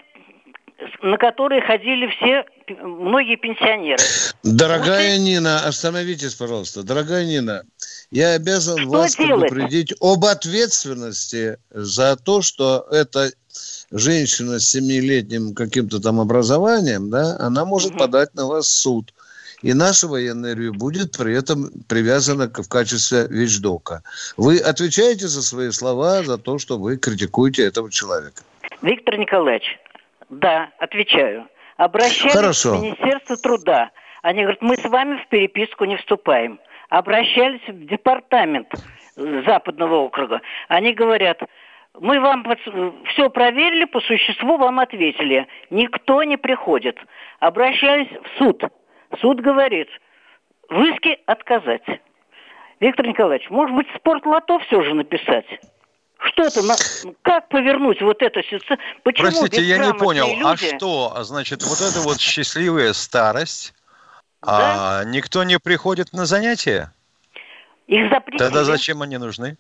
на 1.02 1.18
которые 1.18 1.62
ходили 1.62 2.08
все, 2.08 2.46
многие 2.82 3.36
пенсионеры. 3.36 4.02
Дорогая 4.44 5.18
вот 5.18 5.24
Нина, 5.24 5.66
остановитесь, 5.66 6.34
пожалуйста. 6.36 6.84
Дорогая 6.84 7.26
Нина, 7.26 7.64
я 8.10 8.32
обязан 8.32 8.80
что 8.80 8.90
вас 8.90 9.16
делать? 9.16 9.50
предупредить 9.50 9.94
об 10.00 10.26
ответственности 10.26 11.58
за 11.70 12.16
то, 12.16 12.42
что 12.42 12.88
эта 12.92 13.32
женщина 13.92 14.60
с 14.60 14.70
семилетним 14.70 15.54
каким-то 15.54 16.00
там 16.00 16.20
образованием, 16.20 17.10
да, 17.10 17.38
она 17.40 17.66
может 17.66 17.92
угу. 17.92 18.00
подать 18.00 18.34
на 18.34 18.48
вас 18.48 18.68
суд 18.68 19.14
и 19.62 19.74
наше 19.74 20.08
военное 20.08 20.56
ревю 20.56 20.74
будет 20.74 21.18
при 21.18 21.38
этом 21.38 21.70
привязано 21.88 22.48
в 22.48 22.70
качестве 22.70 23.28
вещдока. 23.30 24.04
Вы 24.38 24.58
отвечаете 24.58 25.28
за 25.28 25.42
свои 25.42 25.72
слова, 25.72 26.24
за 26.24 26.38
то, 26.38 26.58
что 26.58 26.78
вы 26.78 26.98
критикуете 26.98 27.66
этого 27.66 27.92
человека? 27.92 28.44
Виктор 28.82 29.18
Николаевич, 29.18 29.80
да, 30.30 30.70
отвечаю. 30.80 31.48
Обращались 31.78 32.34
Хорошо. 32.34 32.78
в 32.78 32.82
Министерство 32.82 33.38
труда. 33.38 33.92
Они 34.22 34.42
говорят, 34.42 34.62
мы 34.62 34.76
с 34.76 34.84
вами 34.86 35.24
в 35.24 35.30
переписку 35.30 35.86
не 35.86 35.98
вступаем. 35.98 36.60
Обращались 36.90 37.68
в 37.68 37.86
департамент 37.88 38.68
Западного 39.16 39.96
округа. 39.96 40.42
Они 40.68 40.94
говорят, 40.94 41.40
мы 42.00 42.20
вам 42.20 42.46
все 43.14 43.30
проверили, 43.30 43.86
по 43.86 44.00
существу 44.02 44.58
вам 44.58 44.80
ответили. 44.80 45.48
Никто 45.70 46.24
не 46.24 46.38
приходит. 46.38 46.98
Обращались 47.40 48.10
в 48.10 48.38
суд. 48.38 48.64
Суд 49.20 49.42
говорит, 49.42 49.90
в 50.70 50.82
иске 50.84 51.20
отказать. 51.26 51.84
Виктор 52.80 53.06
Николаевич, 53.06 53.50
может 53.50 53.76
быть, 53.76 53.88
спортлото 53.96 54.60
все 54.60 54.84
же 54.84 54.94
написать? 54.94 55.46
Что-то, 56.20 56.62
на... 56.64 56.76
как 57.24 57.50
повернуть 57.50 58.02
вот 58.02 58.22
эту 58.22 58.44
ситуацию? 58.44 58.78
Почему 59.04 59.28
Простите, 59.28 59.62
я 59.64 59.78
не 59.80 59.94
понял, 59.94 60.26
а 60.26 60.54
люди... 60.54 60.66
а 60.72 60.78
что, 60.78 61.24
значит, 61.24 61.64
вот 61.64 61.82
эта 61.82 62.00
вот 62.02 62.20
счастливая 62.20 62.94
старость, 62.94 63.74
да? 64.42 65.02
а 65.02 65.04
никто 65.04 65.44
не 65.44 65.60
приходит 65.60 66.14
на 66.14 66.26
занятия? 66.26 66.94
Их 67.88 68.10
запретили. 68.10 68.38
Тогда 68.38 68.64
зачем 68.64 69.02
они 69.02 69.18
нужны? 69.18 69.58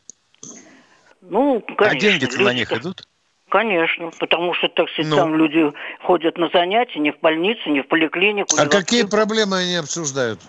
Ну, 1.21 1.61
конечно. 1.61 1.87
А 1.87 1.95
деньги-то 1.95 2.41
на 2.41 2.53
них 2.53 2.71
идут? 2.71 3.07
Конечно, 3.51 4.11
потому 4.17 4.53
что, 4.53 4.69
так 4.69 4.89
сказать, 4.89 5.11
ну. 5.11 5.17
там 5.17 5.35
люди 5.35 5.73
ходят 6.03 6.37
на 6.37 6.47
занятия 6.53 6.99
не 6.99 7.11
в 7.11 7.19
больницу, 7.19 7.69
не 7.69 7.81
в 7.81 7.87
поликлинику. 7.89 8.55
А 8.57 8.65
какие 8.65 9.03
проблемы 9.03 9.57
они 9.57 9.75
обсуждают? 9.75 10.39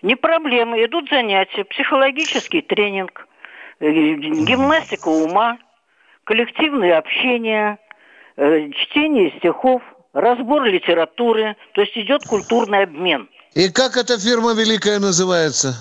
Не 0.00 0.14
проблемы, 0.14 0.84
идут 0.84 1.08
занятия, 1.10 1.64
психологический 1.64 2.62
тренинг, 2.62 3.26
э, 3.80 3.90
гимнастика 3.90 5.08
ума, 5.08 5.58
коллективное 6.22 6.98
общение, 6.98 7.78
э, 8.36 8.70
чтение 8.70 9.32
стихов, 9.38 9.82
разбор 10.12 10.62
литературы, 10.66 11.56
то 11.72 11.80
есть 11.80 11.98
идет 11.98 12.22
культурный 12.28 12.84
обмен. 12.84 13.28
И 13.54 13.70
как 13.70 13.96
эта 13.96 14.20
фирма 14.20 14.52
великая 14.54 15.00
называется? 15.00 15.74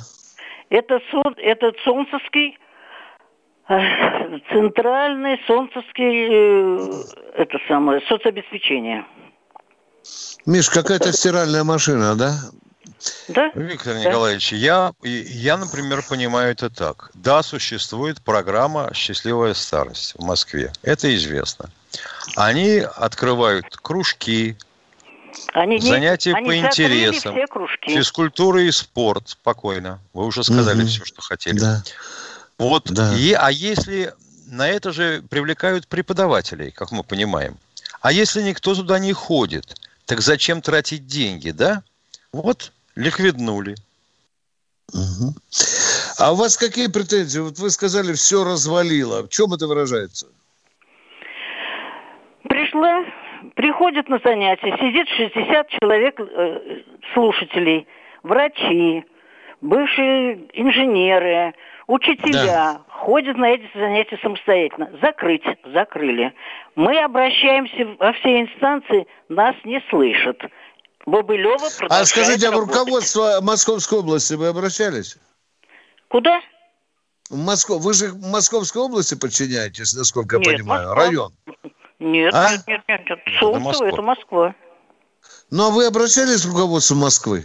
Это, 0.72 1.00
это 1.38 1.74
Солнцевский 1.84 2.58
Центральный 4.52 5.42
солнцевский, 5.48 6.28
э, 6.30 7.04
это 7.36 7.58
самое, 7.68 8.02
соцобеспечение. 8.08 9.06
Миш, 10.46 10.70
какая-то 10.70 11.12
стиральная 11.12 11.64
машина, 11.64 12.16
да? 12.16 12.36
Да? 13.28 13.52
Виктор 13.56 13.94
да. 13.96 14.04
Николаевич, 14.04 14.54
я, 14.54 14.94
я, 15.02 15.58
например, 15.58 16.04
понимаю 16.08 16.52
это 16.52 16.70
так. 16.70 17.10
Да, 17.16 17.42
существует 17.44 18.22
программа 18.22 18.92
«Счастливая 18.94 19.54
старость» 19.54 20.14
в 20.16 20.24
Москве. 20.24 20.72
Это 20.84 21.14
известно. 21.16 21.70
Они 22.36 22.80
открывают 22.80 23.66
кружки, 23.78 24.56
они 25.54 25.80
занятия 25.80 26.34
не, 26.34 26.46
по 26.46 26.52
они 26.52 26.62
интересам, 26.62 27.36
физкультура 27.82 28.62
и 28.62 28.72
спорт, 28.72 29.30
спокойно. 29.30 30.00
Вы 30.14 30.26
уже 30.26 30.44
сказали 30.44 30.82
угу. 30.82 30.88
все, 30.88 31.06
что 31.06 31.22
хотели. 31.22 31.60
Да. 31.60 31.82
Вот, 32.58 32.92
да. 32.92 33.14
И, 33.16 33.34
а 33.34 33.52
если 33.52 34.14
на 34.50 34.68
это 34.68 34.92
же 34.92 35.24
привлекают 35.30 35.88
преподавателей, 35.88 36.72
как 36.72 36.92
мы 36.92 37.04
понимаем, 37.04 37.58
а 38.02 38.12
если 38.12 38.42
никто 38.42 38.76
туда 38.76 39.00
не 39.00 39.14
ходит, 39.14 39.76
так 40.06 40.22
зачем 40.22 40.62
тратить 40.62 41.08
деньги, 41.08 41.52
да? 41.52 41.84
Вот 42.32 42.72
ликвиднули. 42.96 43.76
Угу. 44.94 45.34
А 46.20 46.32
у 46.32 46.36
вас 46.36 46.58
какие 46.58 46.88
претензии? 46.88 47.40
Вот 47.40 47.60
вы 47.60 47.70
сказали, 47.70 48.14
все 48.14 48.44
развалило. 48.44 49.24
В 49.24 49.30
чем 49.30 49.54
это 49.54 49.68
выражается? 49.68 50.28
Пришла, 52.48 53.04
приходит 53.56 54.08
на 54.08 54.20
занятия, 54.24 54.78
сидит 54.78 55.08
60 55.10 55.70
человек 55.70 56.20
э, 56.20 56.82
слушателей, 57.14 57.88
врачи, 58.24 59.04
бывшие 59.62 60.48
инженеры, 60.54 61.54
учителя, 61.88 62.46
да. 62.46 62.82
ходят 62.90 63.38
на 63.38 63.46
эти 63.46 63.70
занятия 63.74 64.18
самостоятельно. 64.22 64.92
Закрыть, 65.02 65.44
закрыли. 65.66 66.34
Мы 66.76 66.98
обращаемся 67.00 67.96
во 68.00 68.14
все 68.14 68.42
инстанции, 68.42 69.08
нас 69.30 69.56
не 69.64 69.82
слышат. 69.90 70.40
Бобылева 71.06 71.68
А 71.90 72.06
скажите, 72.06 72.48
а 72.48 72.52
в 72.52 72.60
руководство 72.60 73.40
Московской 73.42 74.00
области 74.00 74.34
вы 74.34 74.48
обращались? 74.48 75.18
Куда? 76.08 76.42
В 77.30 77.38
Москву. 77.38 77.78
Вы 77.78 77.94
же 77.94 78.08
в 78.08 78.32
Московской 78.32 78.82
области 78.82 79.16
подчиняетесь, 79.16 79.94
насколько 79.94 80.38
нет, 80.38 80.48
я 80.48 80.54
понимаю, 80.54 80.88
Москва. 80.88 81.06
район. 81.06 81.34
Нет, 82.00 82.34
а? 82.34 82.52
нет, 82.52 82.64
нет, 82.68 82.84
нет, 82.88 83.08
нет. 83.08 83.20
Солнцево, 83.40 83.86
это 83.86 84.02
Москва. 84.02 84.56
Ну, 85.52 85.68
а 85.68 85.70
вы 85.70 85.86
обращались 85.86 86.46
в 86.46 86.52
руководство 86.52 86.96
Москвы? 86.96 87.44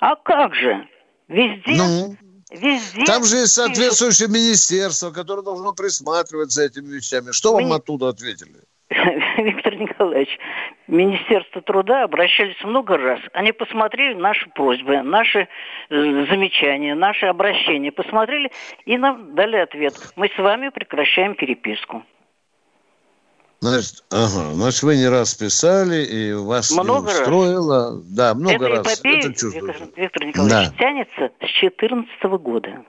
А 0.00 0.16
как 0.16 0.54
же? 0.54 0.88
Везде 1.28 1.72
ну, 1.76 2.16
Везде. 2.50 3.04
Там 3.04 3.24
же 3.24 3.38
есть 3.38 3.54
соответствующее 3.54 4.28
министерство, 4.28 5.10
которое 5.10 5.42
должно 5.42 5.72
присматривать 5.72 6.52
за 6.52 6.64
этими 6.64 6.94
вещами. 6.94 7.32
Что 7.32 7.52
вам 7.52 7.72
оттуда 7.72 8.08
ответили? 8.08 8.60
Виктор 9.36 9.74
Николаевич, 9.74 10.38
Министерство 10.86 11.60
труда 11.60 12.04
обращались 12.04 12.62
много 12.62 12.96
раз. 12.96 13.20
Они 13.32 13.50
посмотрели 13.50 14.14
наши 14.14 14.48
просьбы, 14.50 15.02
наши 15.02 15.40
э, 15.40 15.46
замечания, 15.90 16.94
наши 16.94 17.26
обращения. 17.26 17.90
Посмотрели 17.90 18.52
и 18.84 18.96
нам 18.96 19.34
дали 19.34 19.56
ответ. 19.56 19.94
Мы 20.14 20.28
с 20.28 20.38
вами 20.38 20.68
прекращаем 20.68 21.34
переписку. 21.34 22.04
Значит, 23.60 24.04
ага, 24.10 24.52
значит, 24.52 24.82
вы 24.82 24.96
не 24.96 25.08
раз 25.08 25.34
писали, 25.34 26.04
и 26.04 26.32
вас 26.34 26.70
много 26.70 27.10
не 27.10 27.18
устроило. 27.18 27.90
Раз. 27.90 28.04
Да, 28.04 28.34
много 28.34 28.66
Это 28.66 28.68
раз. 28.68 28.94
Эпопея, 28.94 29.18
Это 29.20 29.32
чувствую. 29.32 29.66
Виктор, 29.66 29.88
Виктор 29.96 30.24
Николаевич, 30.26 30.70
да. 30.70 30.76
тянется 30.78 31.14
с 31.14 31.60
2014 31.60 32.22
года. 32.42 32.84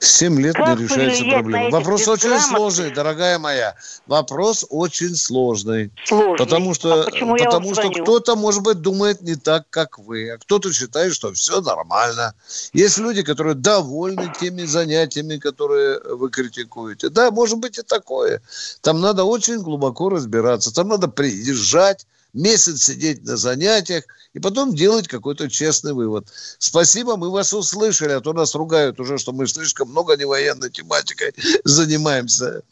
Семь 0.00 0.40
лет 0.40 0.54
как 0.54 0.78
не 0.78 0.84
решается 0.84 1.24
проблема. 1.24 1.70
Вопрос 1.70 2.06
очень 2.08 2.38
сложный, 2.40 2.90
дорогая 2.90 3.38
моя. 3.38 3.74
Вопрос 4.06 4.66
очень 4.68 5.16
сложный. 5.16 5.90
Сложный. 6.04 6.38
Потому 6.38 6.74
что, 6.74 7.02
а 7.02 7.36
потому 7.36 7.74
что 7.74 7.90
кто-то, 7.90 8.36
может 8.36 8.62
быть, 8.62 8.80
думает 8.80 9.22
не 9.22 9.36
так, 9.36 9.64
как 9.70 9.98
вы, 9.98 10.30
а 10.30 10.38
кто-то 10.38 10.72
считает, 10.72 11.14
что 11.14 11.32
все 11.32 11.60
нормально. 11.60 12.34
Есть 12.72 12.98
люди, 12.98 13.22
которые 13.22 13.54
довольны 13.54 14.32
теми 14.38 14.64
занятиями, 14.64 15.38
которые 15.38 16.00
вы 16.00 16.30
критикуете. 16.30 17.08
Да, 17.08 17.30
может 17.30 17.58
быть 17.58 17.78
и 17.78 17.82
такое. 17.82 18.42
Там 18.82 19.00
надо 19.00 19.24
очень 19.24 19.58
глубоко 19.58 20.10
разбираться. 20.10 20.72
Там 20.74 20.88
надо 20.88 21.08
приезжать, 21.08 22.06
месяц 22.32 22.82
сидеть 22.84 23.22
на 23.24 23.36
занятиях 23.36 24.04
и 24.32 24.40
потом 24.40 24.74
делать 24.74 25.08
какой-то 25.08 25.50
честный 25.50 25.92
вывод. 25.92 26.26
Спасибо, 26.58 27.16
мы 27.16 27.30
вас 27.30 27.52
услышали, 27.52 28.12
а 28.12 28.20
то 28.20 28.32
нас 28.32 28.54
ругают 28.54 29.00
уже, 29.00 29.18
что 29.18 29.32
мы 29.32 29.46
слишком 29.46 29.88
много 29.88 30.16
не 30.16 30.24
военной 30.24 30.70
тематикой 30.70 31.32
занимаемся. 31.64 32.62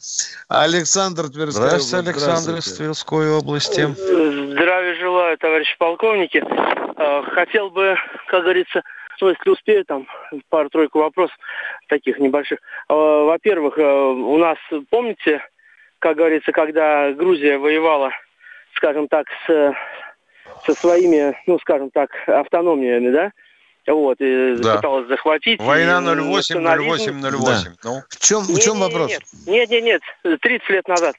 Александр 0.47 1.29
Тверская 1.29 1.67
Здравствуйте, 1.67 2.09
Александр 2.09 2.59
из 2.59 2.73
Тверской 2.73 3.31
области. 3.31 3.87
Здравия 3.95 4.95
желаю, 4.95 5.37
товарищи 5.37 5.75
полковники. 5.77 6.43
А, 6.97 7.23
хотел 7.33 7.69
бы, 7.69 7.95
как 8.27 8.43
говорится, 8.43 8.81
ну, 9.21 9.29
если 9.29 9.49
успею, 9.49 9.85
там 9.85 10.07
пару-тройку 10.49 10.99
вопросов 10.99 11.35
таких 11.87 12.19
небольших. 12.19 12.59
А, 12.87 12.93
во-первых, 12.93 13.77
а, 13.77 14.09
у 14.11 14.37
нас, 14.37 14.57
помните, 14.89 15.41
как 15.99 16.17
говорится, 16.17 16.51
когда 16.51 17.11
Грузия 17.11 17.57
воевала 17.57 18.11
скажем 18.75 19.07
так, 19.07 19.27
с, 19.45 19.73
со 20.65 20.73
своими, 20.73 21.35
ну, 21.47 21.59
скажем 21.59 21.89
так, 21.91 22.09
автономиями, 22.27 23.11
да, 23.11 23.31
вот, 23.87 24.17
и 24.19 24.55
да. 24.57 24.75
пыталась 24.75 25.07
захватить. 25.07 25.59
Война 25.61 25.99
08, 26.01 26.57
08, 26.61 27.21
08. 27.21 27.41
Да. 27.41 27.89
Ну. 27.89 28.01
В 28.09 28.19
чем, 28.19 28.41
в 28.43 28.59
чем 28.59 28.77
нет, 28.77 28.83
вопрос? 28.83 29.11
Нет, 29.11 29.69
нет, 29.69 29.69
нет, 29.69 30.01
нет, 30.23 30.41
30 30.41 30.69
лет 30.69 30.87
назад. 30.87 31.15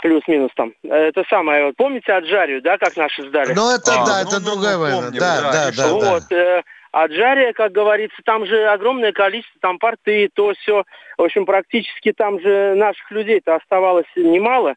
Плюс-минус 0.00 0.52
там. 0.54 0.72
Это 0.84 1.24
самое, 1.28 1.66
вот, 1.66 1.76
помните 1.76 2.12
Аджарию, 2.12 2.62
да, 2.62 2.78
как 2.78 2.96
наши 2.96 3.28
сдали? 3.28 3.52
Ну, 3.52 3.74
это, 3.74 4.00
а, 4.00 4.06
да, 4.06 4.22
ну, 4.22 4.28
это 4.28 4.40
ну, 4.40 4.46
другая 4.46 4.76
ну, 4.76 4.80
война. 4.80 4.96
Помним, 5.02 5.18
да, 5.18 5.52
да, 5.52 5.70
да. 5.76 5.92
Вот, 5.92 6.22
да. 6.30 6.36
Э, 6.36 6.62
Аджария, 6.92 7.52
как 7.52 7.72
говорится, 7.72 8.16
там 8.24 8.46
же 8.46 8.66
огромное 8.66 9.12
количество, 9.12 9.60
там 9.60 9.78
порты, 9.78 10.30
то 10.32 10.54
все. 10.54 10.84
В 11.16 11.22
общем, 11.22 11.46
практически 11.46 12.12
там 12.12 12.40
же 12.40 12.74
наших 12.76 13.10
людей-то 13.10 13.56
оставалось 13.56 14.06
немало. 14.14 14.74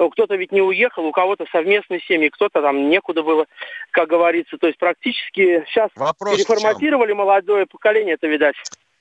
Ну, 0.00 0.08
кто-то 0.08 0.34
ведь 0.34 0.50
не 0.50 0.62
уехал, 0.62 1.04
у 1.04 1.12
кого-то 1.12 1.44
совместные 1.52 2.00
семьи, 2.00 2.30
кто-то 2.30 2.62
там 2.62 2.88
некуда 2.88 3.22
было, 3.22 3.44
как 3.90 4.08
говорится. 4.08 4.56
То 4.56 4.66
есть 4.66 4.78
практически 4.78 5.62
сейчас 5.68 5.90
вопрос 5.94 6.38
переформатировали 6.38 7.12
молодое 7.12 7.66
поколение, 7.66 8.14
это 8.14 8.26
видать. 8.26 8.54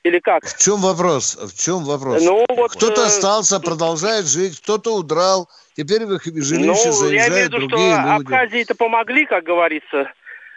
Или 0.04 0.20
как? 0.20 0.44
В 0.44 0.62
чем 0.62 0.82
вопрос? 0.82 1.38
В 1.38 1.58
чем 1.58 1.86
вопрос? 1.86 2.22
Ну, 2.22 2.46
вот, 2.50 2.72
кто-то 2.74 3.04
э... 3.04 3.06
остался, 3.06 3.62
продолжает 3.62 4.26
жить, 4.28 4.60
кто-то 4.60 4.98
удрал. 4.98 5.48
Теперь 5.74 6.06
в 6.06 6.16
их 6.16 6.26
жилище 6.26 6.88
ну, 6.88 6.92
заезжают 6.92 7.14
я 7.14 7.28
имею 7.30 7.46
в 7.46 7.54
виду, 7.54 7.58
другие 7.60 7.94
что 7.94 8.02
люди. 8.02 8.22
Абхазии-то 8.22 8.76
помогли, 8.76 9.26
как 9.26 9.46
говорится 9.46 10.12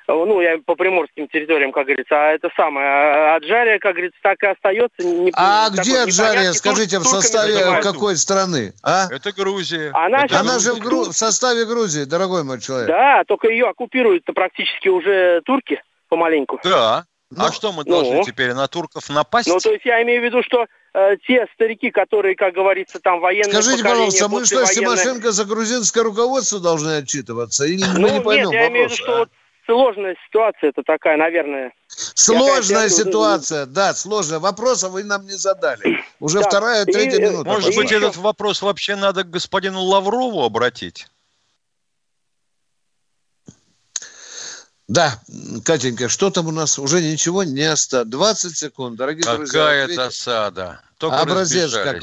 ну, 0.08 0.40
я 0.40 0.58
по 0.64 0.74
приморским 0.74 1.28
территориям, 1.28 1.72
как 1.72 1.86
говорится, 1.86 2.14
а 2.14 2.32
это 2.32 2.50
самое, 2.56 2.86
а 2.86 3.36
Аджария, 3.36 3.78
как 3.78 3.92
говорится, 3.92 4.18
так 4.22 4.42
и 4.42 4.46
остается. 4.46 5.02
Не, 5.02 5.32
а 5.34 5.70
где 5.70 6.00
Аджария, 6.00 6.52
скажите, 6.52 6.98
в 6.98 7.04
составе 7.04 7.80
какой 7.82 8.16
страны? 8.16 8.72
А? 8.82 9.08
Это 9.10 9.32
Грузия. 9.32 9.90
Она, 9.94 10.24
это 10.24 10.40
она 10.40 10.58
же 10.58 10.74
в, 10.74 10.80
Гру... 10.80 11.04
в 11.04 11.12
составе 11.12 11.64
Грузии, 11.64 12.04
дорогой 12.04 12.44
мой 12.44 12.60
человек. 12.60 12.88
Да, 12.88 13.22
только 13.26 13.48
ее 13.48 13.68
оккупируют-то 13.68 14.32
практически 14.32 14.88
уже 14.88 15.40
турки 15.44 15.82
помаленьку. 16.08 16.60
Да. 16.64 17.04
Ну, 17.34 17.44
а 17.44 17.52
что 17.52 17.72
мы 17.72 17.84
должны 17.84 18.16
ну, 18.16 18.24
теперь 18.24 18.52
на 18.52 18.68
турков 18.68 19.08
напасть? 19.08 19.48
Ну, 19.48 19.58
то 19.58 19.70
есть 19.70 19.86
я 19.86 20.02
имею 20.02 20.20
в 20.20 20.24
виду, 20.24 20.42
что 20.42 20.66
э, 20.92 21.16
те 21.26 21.46
старики, 21.54 21.90
которые, 21.90 22.36
как 22.36 22.52
говорится, 22.52 23.00
там 23.00 23.20
военные 23.20 23.62
Скажите, 23.62 23.82
пожалуйста, 23.82 24.28
мы 24.28 24.44
что, 24.44 24.56
военное... 24.56 24.74
Тимошенко 24.74 25.32
за 25.32 25.46
грузинское 25.46 26.04
руководство 26.04 26.60
должны 26.60 26.98
отчитываться? 26.98 27.64
Или 27.64 27.84
ну, 27.94 28.00
мы 28.00 28.10
не 28.10 28.20
поймем 28.20 28.50
нет, 28.50 28.52
я 28.52 28.60
вопрос, 28.64 28.70
имею 28.70 28.88
в 28.88 28.92
виду, 28.92 29.02
что 29.02 29.18
вот 29.20 29.28
сложная 29.66 30.16
ситуация 30.26 30.70
это 30.70 30.82
такая, 30.82 31.16
наверное. 31.16 31.72
Сложная 31.88 32.88
ситуация, 32.88 33.66
да, 33.66 33.94
сложная. 33.94 34.38
Вопроса 34.38 34.88
вы 34.88 35.04
нам 35.04 35.24
не 35.24 35.36
задали. 35.36 36.00
Уже 36.20 36.40
да. 36.40 36.48
вторая, 36.48 36.84
третья 36.84 37.18
и, 37.18 37.22
минута. 37.22 37.48
Может 37.48 37.74
быть, 37.76 37.92
этот 37.92 38.16
вопрос 38.16 38.62
вообще 38.62 38.96
надо 38.96 39.24
к 39.24 39.30
господину 39.30 39.80
Лаврову 39.80 40.42
обратить? 40.42 41.06
Да, 44.88 45.18
Катенька, 45.64 46.08
что 46.08 46.30
там 46.30 46.48
у 46.48 46.50
нас? 46.50 46.78
Уже 46.78 47.00
ничего 47.00 47.44
не 47.44 47.62
осталось. 47.62 48.08
20 48.08 48.58
секунд, 48.58 48.96
дорогие 48.96 49.22
Какая 49.22 49.36
друзья. 49.38 49.60
Какая 49.60 49.96
досада. 49.96 50.80
Только 50.98 51.18
Образец 51.18 51.72
как 51.72 52.00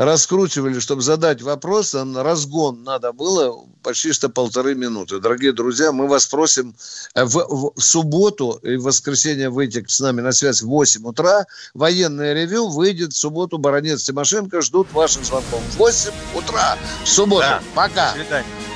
раскручивали, 0.00 0.80
чтобы 0.80 1.02
задать 1.02 1.42
вопрос, 1.42 1.94
разгон 1.94 2.82
надо 2.84 3.12
было 3.12 3.66
почти 3.82 4.12
что 4.12 4.30
полторы 4.30 4.74
минуты. 4.74 5.20
Дорогие 5.20 5.52
друзья, 5.52 5.92
мы 5.92 6.08
вас 6.08 6.26
просим 6.26 6.74
э, 7.14 7.24
в, 7.24 7.72
в 7.76 7.80
субботу 7.80 8.58
и 8.62 8.76
в 8.76 8.84
воскресенье 8.84 9.50
выйти 9.50 9.84
с 9.86 10.00
нами 10.00 10.22
на 10.22 10.32
связь 10.32 10.62
в 10.62 10.68
8 10.68 11.06
утра. 11.06 11.46
Военное 11.74 12.32
ревю 12.32 12.68
выйдет 12.68 13.12
в 13.12 13.16
субботу. 13.16 13.58
Баронец 13.58 14.02
Тимошенко 14.04 14.62
ждут 14.62 14.90
ваших 14.92 15.24
звонков. 15.24 15.60
В 15.74 15.76
8 15.76 16.12
утра 16.34 16.78
в 17.04 17.08
субботу. 17.08 17.42
Да. 17.42 17.62
Пока. 17.74 18.12
До 18.12 18.20
свидания. 18.20 18.69